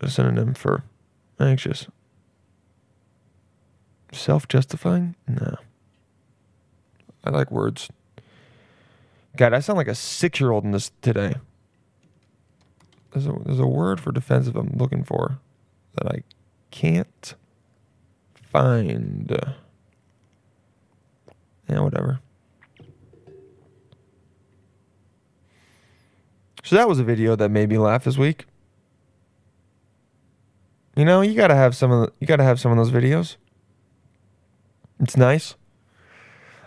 [0.00, 0.84] a synonym for
[1.38, 1.86] anxious.
[4.12, 5.14] Self-justifying?
[5.28, 5.56] No.
[7.22, 7.90] I like words.
[9.36, 11.34] God, I sound like a six-year-old in this today.
[13.12, 15.38] There's a there's a word for defensive I'm looking for
[15.94, 16.22] that I
[16.70, 17.34] can't
[18.34, 19.30] find.
[21.68, 22.20] Yeah, whatever.
[26.70, 28.46] So that was a video that made me laugh this week.
[30.94, 33.34] You know, you gotta have some of the, you gotta have some of those videos.
[35.00, 35.56] It's nice.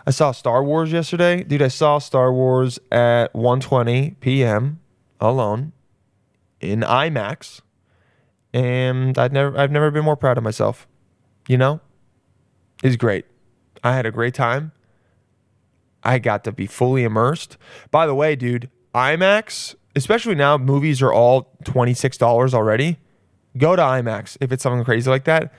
[0.06, 1.62] I saw Star Wars yesterday, dude.
[1.62, 4.78] I saw Star Wars at 1:20 p.m.
[5.22, 5.72] alone
[6.60, 7.62] in IMAX,
[8.52, 10.86] and I've never I've never been more proud of myself.
[11.48, 11.80] You know,
[12.82, 13.24] it's great.
[13.82, 14.72] I had a great time.
[16.02, 17.56] I got to be fully immersed.
[17.90, 22.98] By the way, dude, IMAX, especially now, movies are all $26 already.
[23.56, 25.52] Go to IMAX if it's something crazy like that.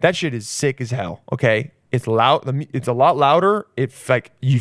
[0.00, 1.22] That shit is sick as hell.
[1.32, 2.42] Okay, it's loud.
[2.72, 3.66] It's a lot louder.
[3.76, 4.60] It's like you,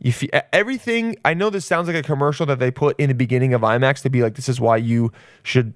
[0.00, 0.12] you
[0.52, 1.16] everything.
[1.24, 4.02] I know this sounds like a commercial that they put in the beginning of IMAX
[4.02, 5.74] to be like, this is why you should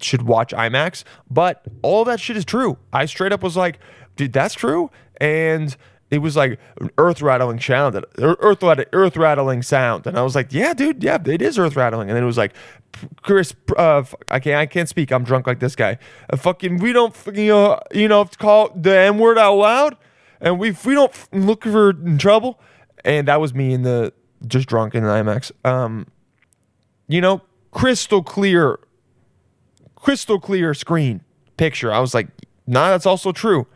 [0.00, 1.04] should watch IMAX.
[1.30, 2.76] But all that shit is true.
[2.92, 3.78] I straight up was like,
[4.16, 4.90] dude, that's true.
[5.20, 5.76] And
[6.14, 10.52] it was like an earth rattling sound, earth earth rattling sound, and I was like,
[10.52, 12.08] yeah, dude, yeah, it is earth rattling.
[12.08, 12.54] And then it was like,
[13.22, 15.12] Chris, uh, I can't, I can't speak.
[15.12, 15.98] I'm drunk like this guy.
[16.30, 19.96] Uh, fucking, we don't, you know, you know, call the N word out loud,
[20.40, 22.60] and we, we don't look for trouble,
[23.04, 24.12] and that was me in the
[24.46, 25.50] just drunk in the IMAX.
[25.64, 26.06] Um,
[27.08, 28.78] you know, crystal clear
[29.96, 31.22] crystal clear screen
[31.56, 31.92] picture.
[31.92, 32.28] I was like,
[32.66, 33.66] nah, that's also true.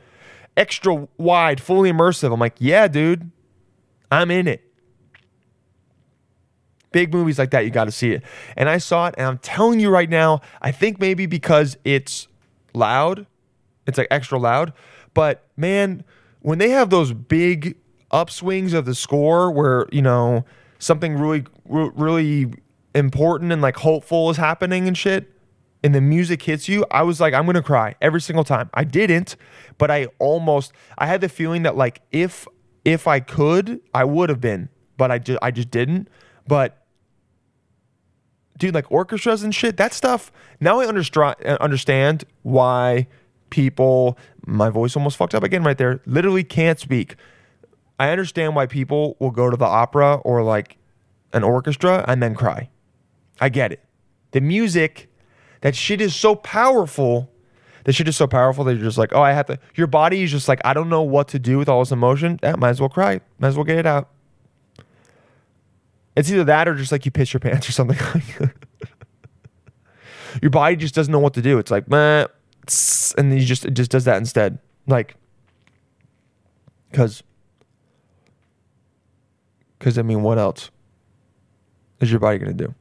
[0.58, 2.32] Extra wide, fully immersive.
[2.34, 3.30] I'm like, yeah, dude,
[4.10, 4.60] I'm in it.
[6.90, 8.24] Big movies like that, you got to see it.
[8.56, 12.26] And I saw it, and I'm telling you right now, I think maybe because it's
[12.74, 13.26] loud,
[13.86, 14.72] it's like extra loud.
[15.14, 16.02] But man,
[16.40, 17.76] when they have those big
[18.10, 20.44] upswings of the score where, you know,
[20.80, 22.52] something really, really
[22.96, 25.32] important and like hopeful is happening and shit,
[25.82, 28.70] and the music hits you, I was like, I'm gonna cry every single time.
[28.74, 29.36] I didn't,
[29.76, 32.46] but I almost I had the feeling that like if
[32.84, 36.08] if I could, I would have been, but I just I just didn't.
[36.46, 36.86] But
[38.58, 40.32] dude, like orchestras and shit, that stuff.
[40.60, 43.06] Now I understand uh, understand why
[43.50, 44.18] people.
[44.46, 46.00] My voice almost fucked up again right there.
[46.06, 47.16] Literally can't speak.
[48.00, 50.78] I understand why people will go to the opera or like
[51.32, 52.70] an orchestra and then cry.
[53.40, 53.84] I get it.
[54.30, 55.07] The music
[55.60, 57.30] that shit is so powerful.
[57.84, 59.58] That shit is so powerful that you're just like, oh, I have to.
[59.74, 62.38] Your body is just like, I don't know what to do with all this emotion.
[62.42, 63.20] That might as well cry.
[63.38, 64.10] Might as well get it out.
[66.16, 67.96] It's either that or just like you piss your pants or something.
[70.42, 71.58] your body just doesn't know what to do.
[71.58, 72.28] It's like, and
[73.16, 74.58] then you just it just does that instead.
[74.86, 75.14] Like,
[76.90, 77.22] because,
[79.78, 80.70] because I mean, what else
[82.00, 82.74] is your body gonna do?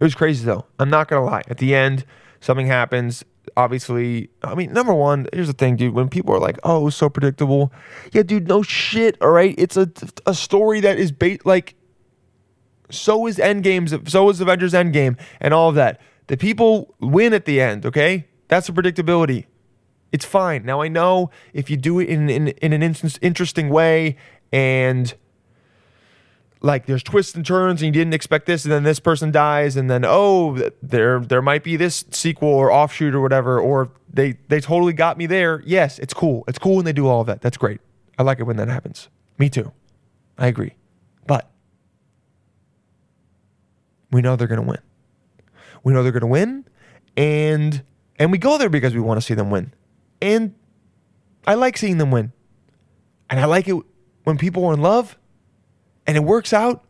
[0.00, 0.64] It was crazy though.
[0.78, 1.42] I'm not gonna lie.
[1.48, 2.04] At the end,
[2.40, 3.24] something happens.
[3.56, 5.94] Obviously, I mean, number one, here's the thing, dude.
[5.94, 7.72] When people are like, "Oh, so predictable,"
[8.12, 9.16] yeah, dude, no shit.
[9.20, 9.90] All right, it's a
[10.26, 11.74] a story that is bait like.
[12.90, 14.08] So is Endgames.
[14.08, 16.00] So is Avengers Endgame, and all of that.
[16.28, 17.84] The people win at the end.
[17.84, 19.46] Okay, that's the predictability.
[20.12, 20.64] It's fine.
[20.64, 24.16] Now I know if you do it in in, in an instance, interesting way
[24.52, 25.14] and
[26.62, 29.76] like there's twists and turns and you didn't expect this and then this person dies
[29.76, 34.32] and then oh there there might be this sequel or offshoot or whatever or they
[34.48, 35.62] they totally got me there.
[35.64, 36.44] Yes it's cool.
[36.48, 37.40] It's cool when they do all of that.
[37.40, 37.80] That's great.
[38.18, 39.08] I like it when that happens.
[39.38, 39.72] Me too.
[40.36, 40.74] I agree.
[41.26, 41.50] But
[44.10, 44.80] we know they're going to win.
[45.82, 46.66] We know they're going to win
[47.16, 47.82] and
[48.18, 49.72] and we go there because we want to see them win.
[50.20, 50.54] And
[51.46, 52.32] i like seeing them win.
[53.30, 53.76] And i like it
[54.24, 55.16] when people are in love
[56.06, 56.84] and it works out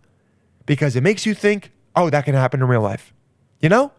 [0.67, 3.13] because it makes you think, oh, that can happen in real life.
[3.61, 3.93] You know?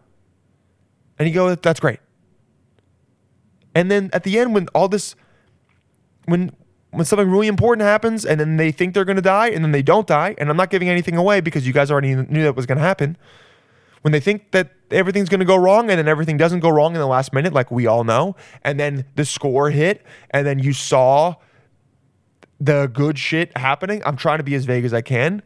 [1.18, 2.00] And you go, that's great.
[3.74, 5.14] And then at the end, when all this,
[6.26, 6.52] when
[6.90, 9.72] when something really important happens and then they think they're going to die and then
[9.72, 12.54] they don't die, and I'm not giving anything away because you guys already knew that
[12.54, 13.16] was going to happen.
[14.02, 16.94] When they think that everything's going to go wrong and then everything doesn't go wrong
[16.94, 20.58] in the last minute, like we all know, and then the score hit and then
[20.58, 21.36] you saw
[22.62, 25.42] the good shit happening, I'm trying to be as vague as I can.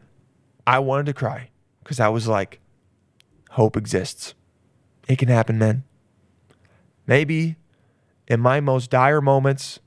[0.67, 1.49] I wanted to cry
[1.83, 2.59] because I was like,
[3.51, 4.35] hope exists.
[5.07, 5.83] It can happen, man.
[7.07, 7.55] Maybe
[8.27, 9.79] in my most dire moments,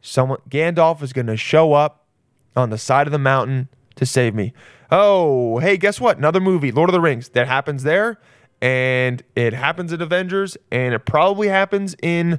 [0.00, 2.06] someone Gandalf is going to show up
[2.54, 4.52] on the side of the mountain to save me.
[4.92, 6.18] Oh, hey, guess what?
[6.18, 8.20] Another movie, Lord of the Rings, that happens there,
[8.62, 12.38] and it happens in Avengers, and it probably happens in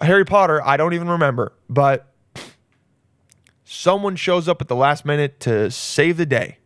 [0.00, 0.64] Harry Potter.
[0.64, 2.11] I don't even remember, but
[3.72, 6.58] someone shows up at the last minute to save the day,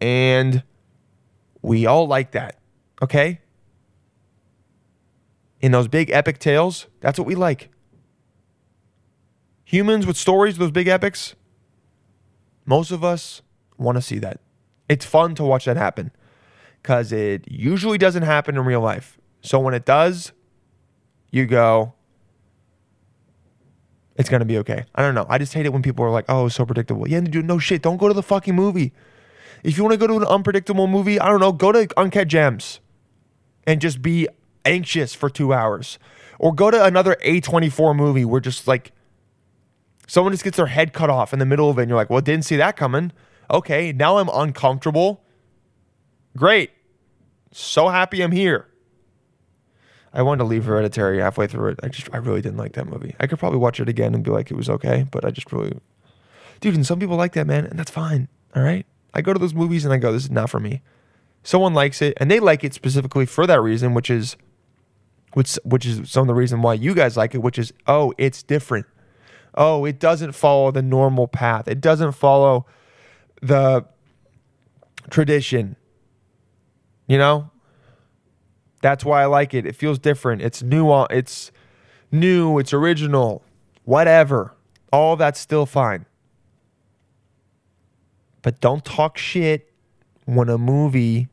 [0.00, 0.62] and
[1.60, 2.58] we all like that,
[3.02, 3.40] okay?
[5.60, 7.70] In those big epic tales, that's what we like.
[9.64, 11.34] Humans with stories, those big epics,
[12.64, 13.42] most of us
[13.76, 14.40] want to see that.
[14.88, 16.12] It's fun to watch that happen
[16.82, 19.18] because it usually doesn't happen in real life.
[19.40, 20.32] So when it does,
[21.30, 21.94] you go,
[24.16, 24.84] it's to be okay.
[24.94, 25.26] I don't know.
[25.28, 27.08] I just hate it when people are like, oh, so predictable.
[27.08, 27.82] Yeah, dude, no shit.
[27.82, 28.92] Don't go to the fucking movie.
[29.62, 32.28] If you want to go to an unpredictable movie, I don't know, go to Uncut
[32.28, 32.80] Gems
[33.66, 34.28] and just be
[34.64, 35.98] anxious for two hours.
[36.38, 38.92] Or go to another A24 movie where just like
[40.06, 42.10] someone just gets their head cut off in the middle of it and you're like,
[42.10, 43.12] well, didn't see that coming.
[43.50, 45.24] Okay, now I'm uncomfortable.
[46.36, 46.70] Great.
[47.52, 48.66] So happy I'm here.
[50.14, 51.80] I wanted to leave Hereditary halfway through it.
[51.82, 53.16] I just, I really didn't like that movie.
[53.18, 55.52] I could probably watch it again and be like, it was okay, but I just
[55.52, 55.72] really,
[56.60, 58.28] dude, and some people like that, man, and that's fine.
[58.54, 58.84] All right.
[59.14, 60.82] I go to those movies and I go, this is not for me.
[61.42, 64.36] Someone likes it, and they like it specifically for that reason, which is,
[65.32, 68.12] which, which is some of the reason why you guys like it, which is, oh,
[68.18, 68.86] it's different.
[69.54, 71.68] Oh, it doesn't follow the normal path.
[71.68, 72.66] It doesn't follow
[73.40, 73.86] the
[75.10, 75.76] tradition.
[77.06, 77.50] You know,
[78.82, 79.64] that's why I like it.
[79.64, 80.42] It feels different.
[80.42, 80.92] It's new.
[81.04, 81.50] It's
[82.10, 82.58] new.
[82.58, 83.42] It's original.
[83.84, 84.52] Whatever.
[84.92, 86.04] All that's still fine.
[88.42, 89.72] But don't talk shit
[90.26, 91.28] when a movie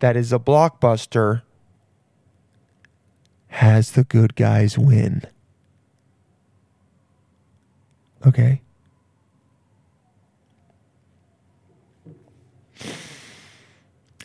[0.00, 1.42] that is a blockbuster
[3.48, 5.22] has the good guys win.
[8.26, 8.62] Okay.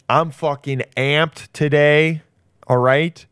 [0.09, 2.21] I'm fucking amped today.
[2.67, 3.25] All right.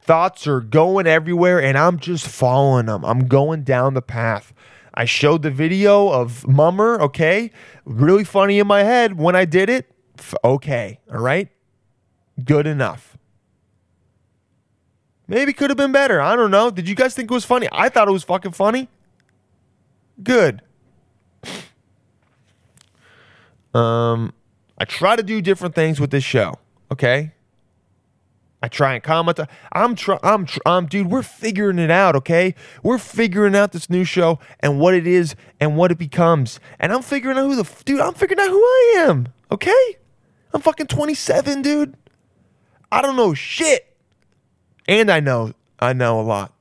[0.00, 3.04] Thoughts are going everywhere and I'm just following them.
[3.04, 4.54] I'm going down the path.
[4.94, 7.50] I showed the video of Mummer, okay?
[7.84, 9.90] Really funny in my head when I did it.
[10.42, 11.48] Okay, all right?
[12.42, 13.16] Good enough.
[15.28, 16.20] Maybe could have been better.
[16.20, 16.70] I don't know.
[16.70, 17.68] Did you guys think it was funny?
[17.70, 18.88] I thought it was fucking funny.
[20.22, 20.62] Good.
[23.74, 24.32] Um
[24.78, 26.54] I try to do different things with this show,
[26.90, 27.32] okay?
[28.62, 29.38] I try and comment.
[29.72, 30.18] I'm trying.
[30.22, 30.44] I'm.
[30.44, 30.86] Tr- I'm.
[30.86, 32.16] Dude, we're figuring it out.
[32.16, 36.58] Okay, we're figuring out this new show and what it is and what it becomes.
[36.80, 38.00] And I'm figuring out who the dude.
[38.00, 39.28] I'm figuring out who I am.
[39.52, 39.96] Okay,
[40.52, 41.94] I'm fucking 27, dude.
[42.90, 43.96] I don't know shit,
[44.88, 45.52] and I know.
[45.78, 46.52] I know a lot.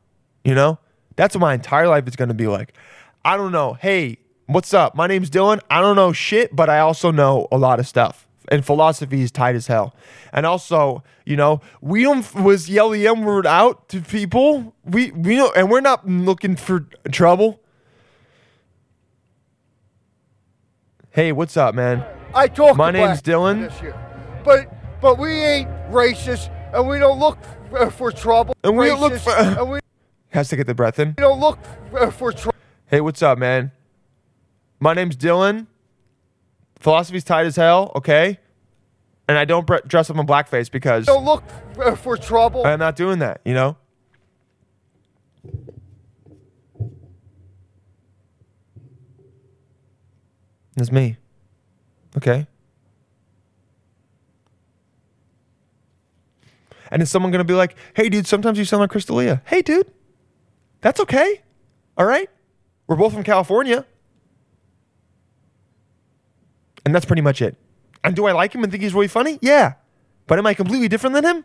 [0.43, 0.77] You know,
[1.15, 2.73] that's what my entire life is going to be like.
[3.25, 3.73] I don't know.
[3.73, 4.93] Hey, what's up?
[4.93, 5.61] My name's Dylan.
[5.71, 9.31] I don't know shit, but I also know a lot of stuff and philosophy is
[9.31, 9.93] tight as hell.
[10.31, 14.73] And also, you know, we don't was yell the M word out to people.
[14.85, 17.59] We we know, and we're not looking for trouble.
[21.11, 22.05] Hey, what's up, man?
[22.35, 22.77] I talk.
[22.77, 23.71] My name's Dylan.
[24.43, 24.67] But
[25.01, 28.55] but we ain't racist, and we don't look f- uh, for trouble.
[28.63, 29.79] And we don't look Racist, for- uh, and we
[30.29, 31.13] Has to get the breath in.
[31.13, 31.59] don't look
[31.93, 32.55] f- for trouble.
[32.87, 33.71] Hey, what's up, man?
[34.79, 35.67] My name's Dylan.
[36.79, 38.39] Philosophy's tight as hell, okay?
[39.27, 41.43] And I don't bre- dress up in blackface because Don't look
[41.79, 42.65] f- for trouble.
[42.65, 43.75] I'm not doing that, you know?
[50.75, 51.17] It's me.
[52.15, 52.47] Okay.
[56.91, 59.41] And is someone going to be like, hey, dude, sometimes you sound like Chris D'Elia?
[59.45, 59.91] Hey, dude,
[60.81, 61.41] that's okay.
[61.97, 62.29] All right.
[62.87, 63.85] We're both from California.
[66.87, 67.57] And that's pretty much it.
[68.05, 69.39] And do I like him and think he's really funny?
[69.41, 69.73] Yeah.
[70.25, 71.43] But am I completely different than him?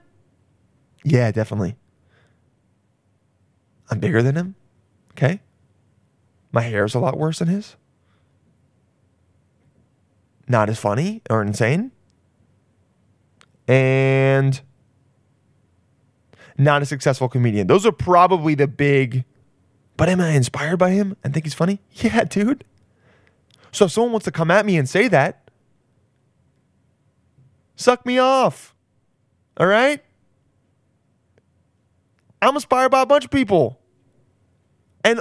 [1.03, 1.75] Yeah, definitely.
[3.91, 4.55] I'm bigger than him.
[5.11, 5.41] Okay.
[6.53, 7.75] My hair's a lot worse than his.
[10.47, 11.91] Not as funny or insane.
[13.67, 14.61] And
[16.57, 17.67] not a successful comedian.
[17.67, 19.25] Those are probably the big
[19.97, 21.81] But am I inspired by him and think he's funny?
[21.95, 22.63] Yeah, dude.
[23.73, 25.51] So if someone wants to come at me and say that,
[27.75, 28.75] suck me off.
[29.57, 30.03] All right?
[32.41, 33.81] I'm inspired by a bunch of people.
[35.05, 35.21] And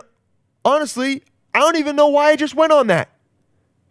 [0.66, 1.24] honestly,
[1.54, 3.10] I don't even know why I just went on that.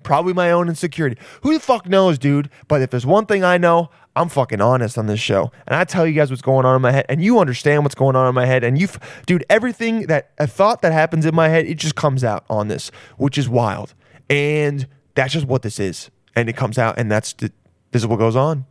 [0.03, 1.21] Probably my own insecurity.
[1.43, 2.51] Who the fuck knows, dude?
[2.69, 5.53] But if there's one thing I know, I'm fucking honest on this show.
[5.67, 7.95] And I tell you guys what's going on in my head, and you understand what's
[7.95, 8.65] going on in my head.
[8.65, 8.89] And you,
[9.27, 12.69] dude, everything that a thought that happens in my head, it just comes out on
[12.69, 13.95] this, which is wild.
[14.31, 16.11] And that's just what this is.
[16.35, 17.53] And it comes out, and that's the,
[17.91, 18.65] this is what goes on.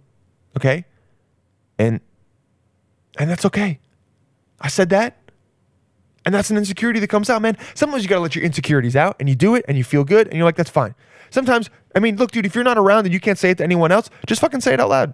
[0.57, 0.85] Okay?
[1.77, 2.01] And
[3.17, 3.79] and that's okay.
[4.59, 5.17] I said that.
[6.25, 7.57] And that's an insecurity that comes out, man.
[7.73, 10.27] Sometimes you gotta let your insecurities out and you do it and you feel good
[10.27, 10.95] and you're like, that's fine.
[11.29, 13.63] Sometimes, I mean, look, dude, if you're not around and you can't say it to
[13.63, 15.13] anyone else, just fucking say it out loud.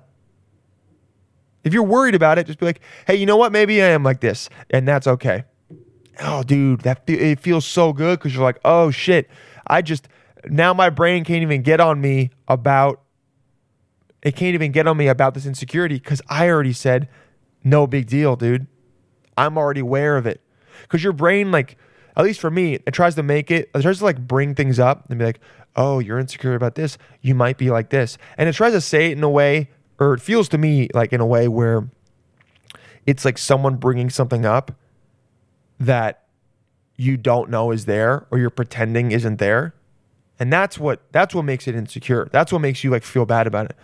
[1.63, 3.51] If you're worried about it, just be like, hey, you know what?
[3.51, 4.49] Maybe I am like this.
[4.69, 5.45] And that's okay.
[6.21, 9.29] Oh, dude, that it feels so good because you're like, oh shit.
[9.67, 10.07] I just
[10.49, 13.01] now my brain can't even get on me about
[14.21, 17.07] it can't even get on me about this insecurity because I already said,
[17.63, 18.65] no big deal, dude.
[19.37, 20.41] I'm already aware of it.
[20.81, 21.77] Because your brain, like,
[22.17, 24.79] at least for me, it tries to make it, it tries to like bring things
[24.79, 25.39] up and be like,
[25.75, 26.97] oh, you're insecure about this.
[27.21, 28.17] You might be like this.
[28.37, 29.69] And it tries to say it in a way,
[29.99, 31.87] or it feels to me like in a way where
[33.05, 34.71] it's like someone bringing something up
[35.79, 36.23] that
[36.95, 39.75] you don't know is there or you're pretending isn't there.
[40.39, 42.27] And that's what that's what makes it insecure.
[42.31, 43.75] That's what makes you like feel bad about it.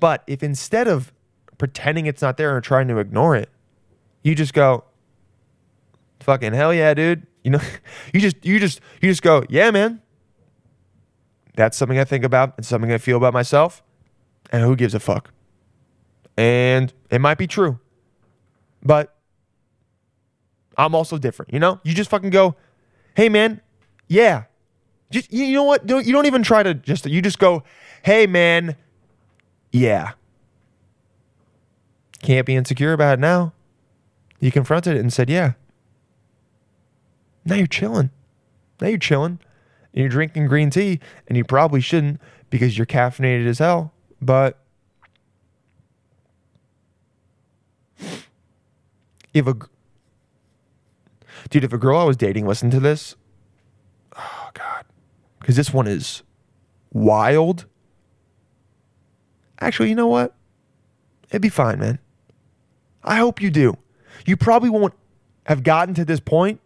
[0.00, 1.12] But if instead of
[1.56, 3.48] pretending it's not there and trying to ignore it,
[4.22, 4.84] you just go,
[6.20, 7.26] fucking hell yeah, dude.
[7.44, 7.60] You know,
[8.12, 10.02] you just you just you just go, yeah, man.
[11.54, 13.82] That's something I think about and something I feel about myself.
[14.50, 15.32] And who gives a fuck?
[16.36, 17.80] And it might be true.
[18.82, 19.14] But
[20.76, 21.80] I'm also different, you know?
[21.82, 22.54] You just fucking go,
[23.16, 23.60] hey man,
[24.06, 24.44] yeah.
[25.10, 25.88] Just you know what?
[25.88, 27.62] You don't even try to just you just go,
[28.02, 28.76] hey man,
[29.72, 30.12] yeah.
[32.22, 33.52] Can't be insecure about it now.
[34.40, 35.52] You confronted it and said, yeah.
[37.44, 38.10] Now you're chilling.
[38.80, 39.38] Now you're chilling.
[39.92, 43.92] And you're drinking green tea, and you probably shouldn't because you're caffeinated as hell.
[44.20, 44.58] But
[49.32, 49.56] if a
[51.48, 53.16] dude, if a girl I was dating listened to this,
[54.16, 54.84] oh god,
[55.48, 56.22] because this one is
[56.92, 57.64] wild.
[59.58, 60.34] Actually, you know what?
[61.30, 61.98] It'd be fine, man.
[63.02, 63.78] I hope you do.
[64.26, 64.92] You probably won't
[65.46, 66.60] have gotten to this point.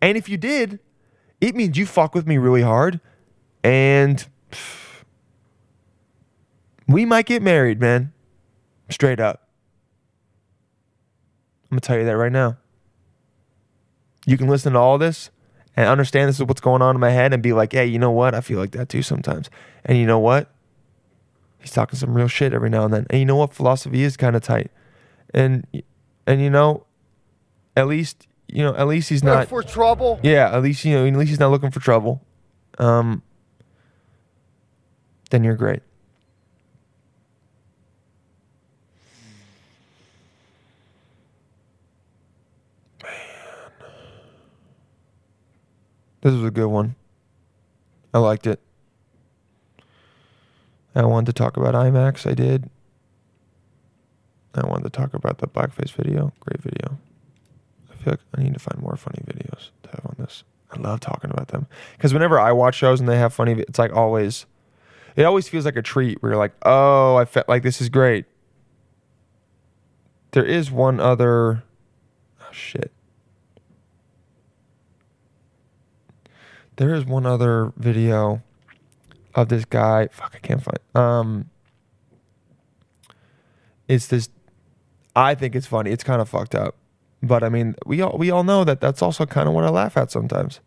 [0.00, 0.78] And if you did,
[1.38, 2.98] it means you fuck with me really hard.
[3.62, 4.26] And
[6.88, 8.14] we might get married, man.
[8.88, 9.50] Straight up.
[11.64, 12.56] I'm going to tell you that right now.
[14.24, 15.30] You can listen to all this
[15.76, 17.98] and understand this is what's going on in my head and be like, hey, you
[17.98, 18.34] know what?
[18.34, 19.50] I feel like that too sometimes.
[19.84, 20.50] And you know what?
[21.58, 23.06] He's talking some real shit every now and then.
[23.10, 23.52] And you know what?
[23.52, 24.70] Philosophy is kind of tight.
[25.34, 25.66] And
[26.26, 26.86] and you know,
[27.76, 30.20] at least you know, at least he's Look not for trouble.
[30.22, 32.22] yeah, at least you know, at least he's not looking for trouble.
[32.78, 33.22] Um,
[35.30, 35.82] then you're great.
[43.02, 43.12] Man,
[46.26, 46.96] this was a good one.
[48.12, 48.58] I liked it.
[50.92, 52.28] I wanted to talk about IMAX.
[52.28, 52.68] I did.
[54.52, 56.32] I wanted to talk about the blackface video.
[56.40, 56.98] Great video.
[57.92, 60.42] I feel like I need to find more funny videos to have on this.
[60.72, 63.78] I love talking about them because whenever I watch shows and they have funny, it's
[63.78, 64.46] like always,
[65.14, 67.88] it always feels like a treat where you're like, oh, I felt like this is
[67.88, 68.24] great.
[70.32, 71.62] There is one other,
[72.40, 72.90] oh shit.
[76.76, 78.42] There is one other video
[79.34, 80.08] of this guy.
[80.08, 80.78] Fuck, I can't find.
[80.94, 81.50] Um,
[83.88, 84.28] it's this.
[85.14, 85.90] I think it's funny.
[85.90, 86.76] It's kind of fucked up.
[87.22, 89.70] But I mean, we all we all know that that's also kind of what I
[89.70, 90.60] laugh at sometimes.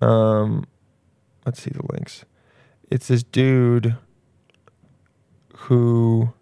[0.00, 0.66] Um,
[1.46, 2.24] let's see the links.
[2.90, 3.96] It's this dude
[5.54, 6.32] who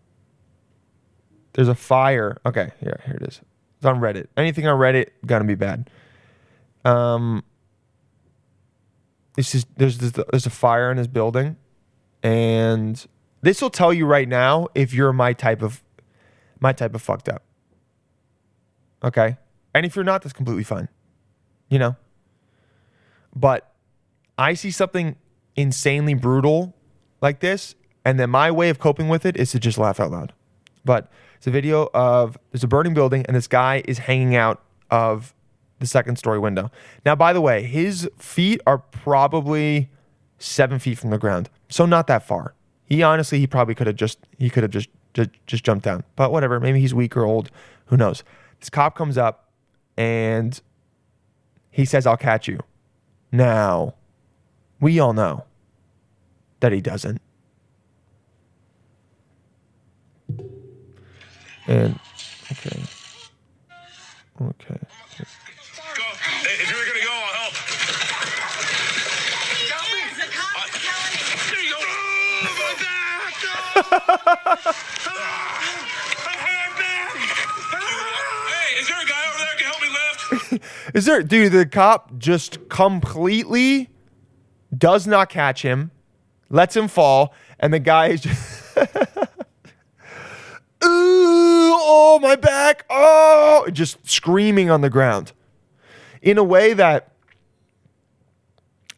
[1.52, 2.38] there's a fire.
[2.44, 3.40] Okay, here here it is.
[3.76, 4.26] It's on Reddit.
[4.36, 5.88] Anything on Reddit gonna be bad.
[6.84, 7.44] Um,
[9.38, 11.56] it's just there's this, there's a fire in his building,
[12.24, 13.06] and
[13.40, 15.82] this will tell you right now if you're my type of
[16.58, 17.44] my type of fucked up.
[19.02, 19.36] Okay.
[19.72, 20.88] And if you're not, that's completely fine.
[21.68, 21.96] You know?
[23.36, 23.72] But
[24.36, 25.14] I see something
[25.54, 26.74] insanely brutal
[27.20, 30.10] like this, and then my way of coping with it is to just laugh out
[30.10, 30.32] loud.
[30.84, 34.64] But it's a video of there's a burning building, and this guy is hanging out
[34.90, 35.32] of
[35.78, 36.70] the second story window.
[37.04, 39.90] Now, by the way, his feet are probably
[40.38, 42.54] seven feet from the ground, so not that far.
[42.84, 46.04] He honestly, he probably could have just he could have just, just just jumped down,
[46.16, 46.58] but whatever.
[46.58, 47.50] Maybe he's weak or old.
[47.86, 48.24] Who knows?
[48.60, 49.50] This cop comes up
[49.96, 50.60] and
[51.70, 52.60] he says, "I'll catch you."
[53.30, 53.94] Now,
[54.80, 55.44] we all know
[56.60, 57.20] that he doesn't.
[61.66, 61.98] And
[62.50, 62.82] okay,
[64.40, 64.78] okay.
[74.08, 74.14] Hey,
[78.80, 80.64] is there a guy over there can help me lift?
[80.94, 81.52] Is there, dude?
[81.52, 83.90] The cop just completely
[84.76, 85.90] does not catch him,
[86.48, 88.76] lets him fall, and the guy is just.
[90.84, 92.86] Ooh, oh, my back.
[92.88, 95.32] Oh, just screaming on the ground
[96.22, 97.12] in a way that.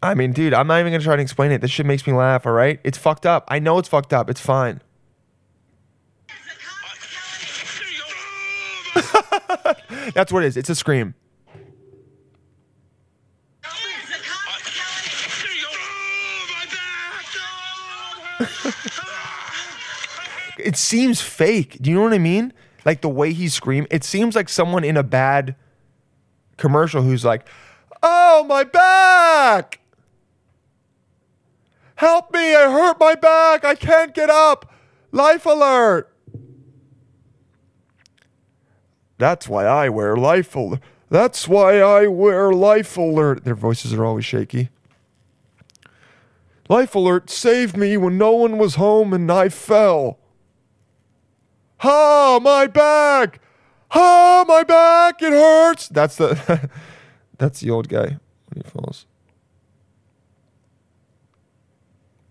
[0.02, 1.60] I mean, dude, I'm not even to try to explain it.
[1.60, 2.80] This shit makes me laugh, all right?
[2.84, 3.44] It's fucked up.
[3.48, 4.30] I know it's fucked up.
[4.30, 4.80] It's fine.
[6.26, 8.04] There you go.
[8.06, 8.79] Oh, my
[10.14, 10.56] That's what it is.
[10.56, 11.14] It's a scream.
[13.62, 14.30] There you go.
[16.54, 16.66] My
[18.40, 18.46] back!
[20.58, 21.78] It seems fake.
[21.80, 22.52] Do you know what I mean?
[22.84, 25.54] Like the way he screamed, it seems like someone in a bad
[26.56, 27.46] commercial who's like,
[28.02, 29.80] "Oh, my back!
[31.96, 32.54] Help me!
[32.54, 33.64] I hurt my back.
[33.64, 34.72] I can't get up.
[35.12, 36.09] Life alert."
[39.20, 40.80] That's why I wear life alert.
[41.10, 43.44] That's why I wear life alert.
[43.44, 44.70] Their voices are always shaky.
[46.70, 50.18] Life alert saved me when no one was home and I fell.
[51.80, 53.42] Ha, my back.
[53.90, 55.20] Ha, my back.
[55.20, 55.88] It hurts.
[55.88, 56.70] That's the
[57.36, 58.16] That's the old guy
[58.48, 59.04] when he falls.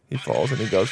[0.10, 0.92] He falls and he goes.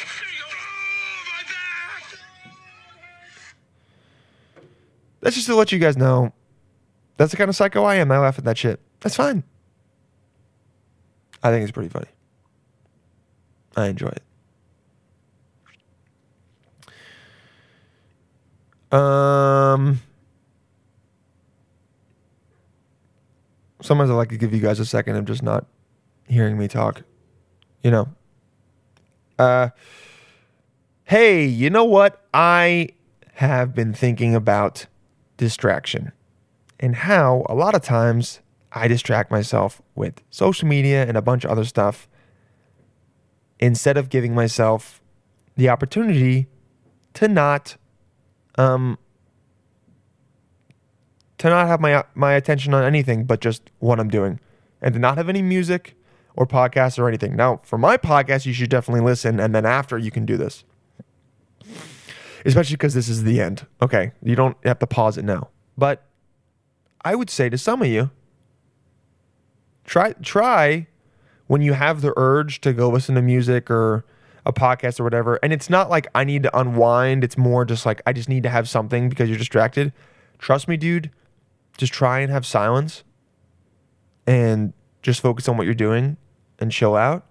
[5.28, 6.32] That's just to let you guys know.
[7.18, 8.10] That's the kind of psycho I am.
[8.10, 8.80] I laugh at that shit.
[9.00, 9.42] That's fine.
[11.42, 12.06] I think it's pretty funny.
[13.76, 14.10] I enjoy
[18.90, 18.94] it.
[18.98, 20.00] Um,
[23.82, 25.66] sometimes I like to give you guys a second of just not
[26.26, 27.02] hearing me talk.
[27.82, 28.08] You know.
[29.38, 29.68] Uh,
[31.04, 32.24] hey, you know what?
[32.32, 32.88] I
[33.34, 34.86] have been thinking about
[35.38, 36.12] distraction
[36.78, 38.40] and how a lot of times
[38.72, 42.06] I distract myself with social media and a bunch of other stuff
[43.58, 45.00] instead of giving myself
[45.56, 46.46] the opportunity
[47.14, 47.76] to not
[48.56, 48.98] um
[51.38, 54.38] to not have my my attention on anything but just what I'm doing
[54.82, 55.94] and to not have any music
[56.36, 57.34] or podcasts or anything.
[57.34, 60.64] Now, for my podcast, you should definitely listen and then after you can do this.
[62.44, 63.66] Especially because this is the end.
[63.82, 65.48] Okay, you don't have to pause it now.
[65.76, 66.04] But
[67.04, 68.10] I would say to some of you,
[69.84, 70.86] try try
[71.46, 74.04] when you have the urge to go listen to music or
[74.44, 77.24] a podcast or whatever, and it's not like I need to unwind.
[77.24, 79.92] It's more just like I just need to have something because you're distracted.
[80.38, 81.10] Trust me, dude.
[81.76, 83.04] Just try and have silence
[84.26, 84.72] and
[85.02, 86.16] just focus on what you're doing
[86.58, 87.24] and chill out.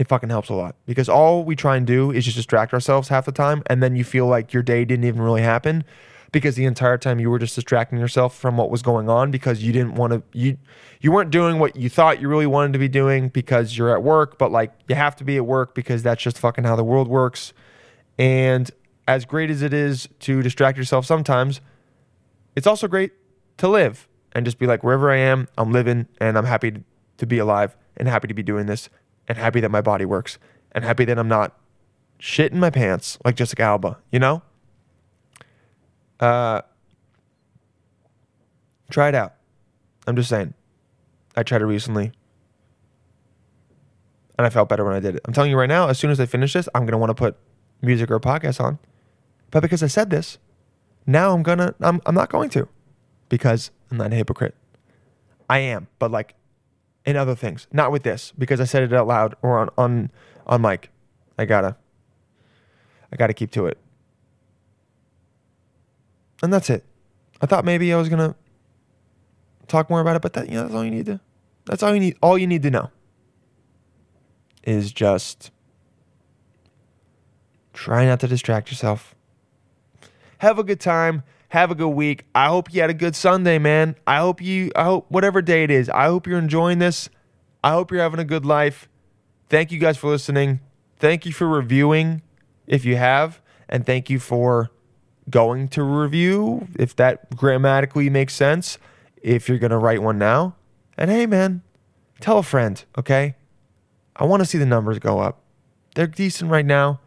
[0.00, 3.08] It fucking helps a lot because all we try and do is just distract ourselves
[3.08, 5.84] half the time, and then you feel like your day didn't even really happen
[6.32, 9.62] because the entire time you were just distracting yourself from what was going on because
[9.62, 10.56] you didn't want to you
[11.02, 14.02] you weren't doing what you thought you really wanted to be doing because you're at
[14.02, 16.84] work but like you have to be at work because that's just fucking how the
[16.84, 17.52] world works.
[18.18, 18.70] And
[19.06, 21.60] as great as it is to distract yourself sometimes
[22.56, 23.12] it's also great
[23.58, 26.84] to live and just be like wherever I am I'm living and I'm happy
[27.18, 28.88] to, be alive and happy to be doing this
[29.30, 30.38] and happy that my body works
[30.72, 31.56] and happy that I'm not
[32.18, 34.42] shit in my pants like Jessica Alba you know
[36.20, 36.60] uh,
[38.90, 39.34] try it out.
[40.06, 40.54] I'm just saying.
[41.34, 42.12] I tried it recently.
[44.38, 45.22] And I felt better when I did it.
[45.24, 47.10] I'm telling you right now, as soon as I finish this, I'm going to want
[47.10, 47.36] to put
[47.82, 48.78] music or a podcast on.
[49.50, 50.38] But because I said this,
[51.06, 52.68] now I'm going to, I'm, I'm not going to
[53.28, 54.54] because I'm not a hypocrite.
[55.48, 56.34] I am, but like
[57.04, 60.10] in other things, not with this because I said it out loud or on, on,
[60.46, 60.90] on mic.
[61.38, 61.76] I gotta,
[63.12, 63.78] I gotta keep to it.
[66.42, 66.84] And that's it.
[67.40, 68.34] I thought maybe I was gonna
[69.68, 71.20] talk more about it, but that you know that's all you need to.
[71.66, 72.16] That's all you need.
[72.22, 72.90] All you need to know
[74.62, 75.50] is just
[77.72, 79.14] try not to distract yourself.
[80.38, 81.22] Have a good time.
[81.50, 82.24] Have a good week.
[82.32, 83.96] I hope you had a good Sunday, man.
[84.06, 87.10] I hope you, I hope whatever day it is, I hope you're enjoying this.
[87.62, 88.88] I hope you're having a good life.
[89.48, 90.60] Thank you guys for listening.
[90.98, 92.22] Thank you for reviewing
[92.68, 93.42] if you have.
[93.68, 94.70] And thank you for
[95.28, 98.78] going to review if that grammatically makes sense.
[99.20, 100.54] If you're going to write one now.
[100.96, 101.62] And hey, man,
[102.20, 103.34] tell a friend, okay?
[104.14, 105.42] I want to see the numbers go up.
[105.96, 107.00] They're decent right now,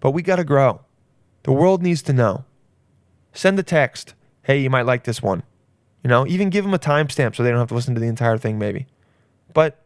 [0.00, 0.80] but we got to grow.
[1.42, 2.44] The world needs to know.
[3.32, 4.14] Send a text.
[4.42, 5.42] Hey, you might like this one.
[6.02, 8.06] You know, even give them a timestamp so they don't have to listen to the
[8.06, 8.86] entire thing, maybe.
[9.52, 9.84] But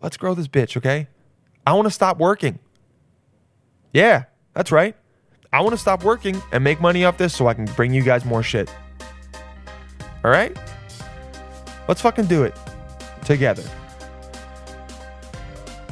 [0.00, 1.08] let's grow this bitch, okay?
[1.66, 2.58] I want to stop working.
[3.92, 4.94] Yeah, that's right.
[5.52, 8.02] I want to stop working and make money off this so I can bring you
[8.02, 8.72] guys more shit.
[10.24, 10.56] All right?
[11.88, 12.54] Let's fucking do it
[13.24, 13.64] together.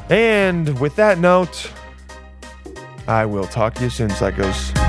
[0.09, 1.71] And with that note,
[3.07, 4.84] I will talk to you soon, psychos.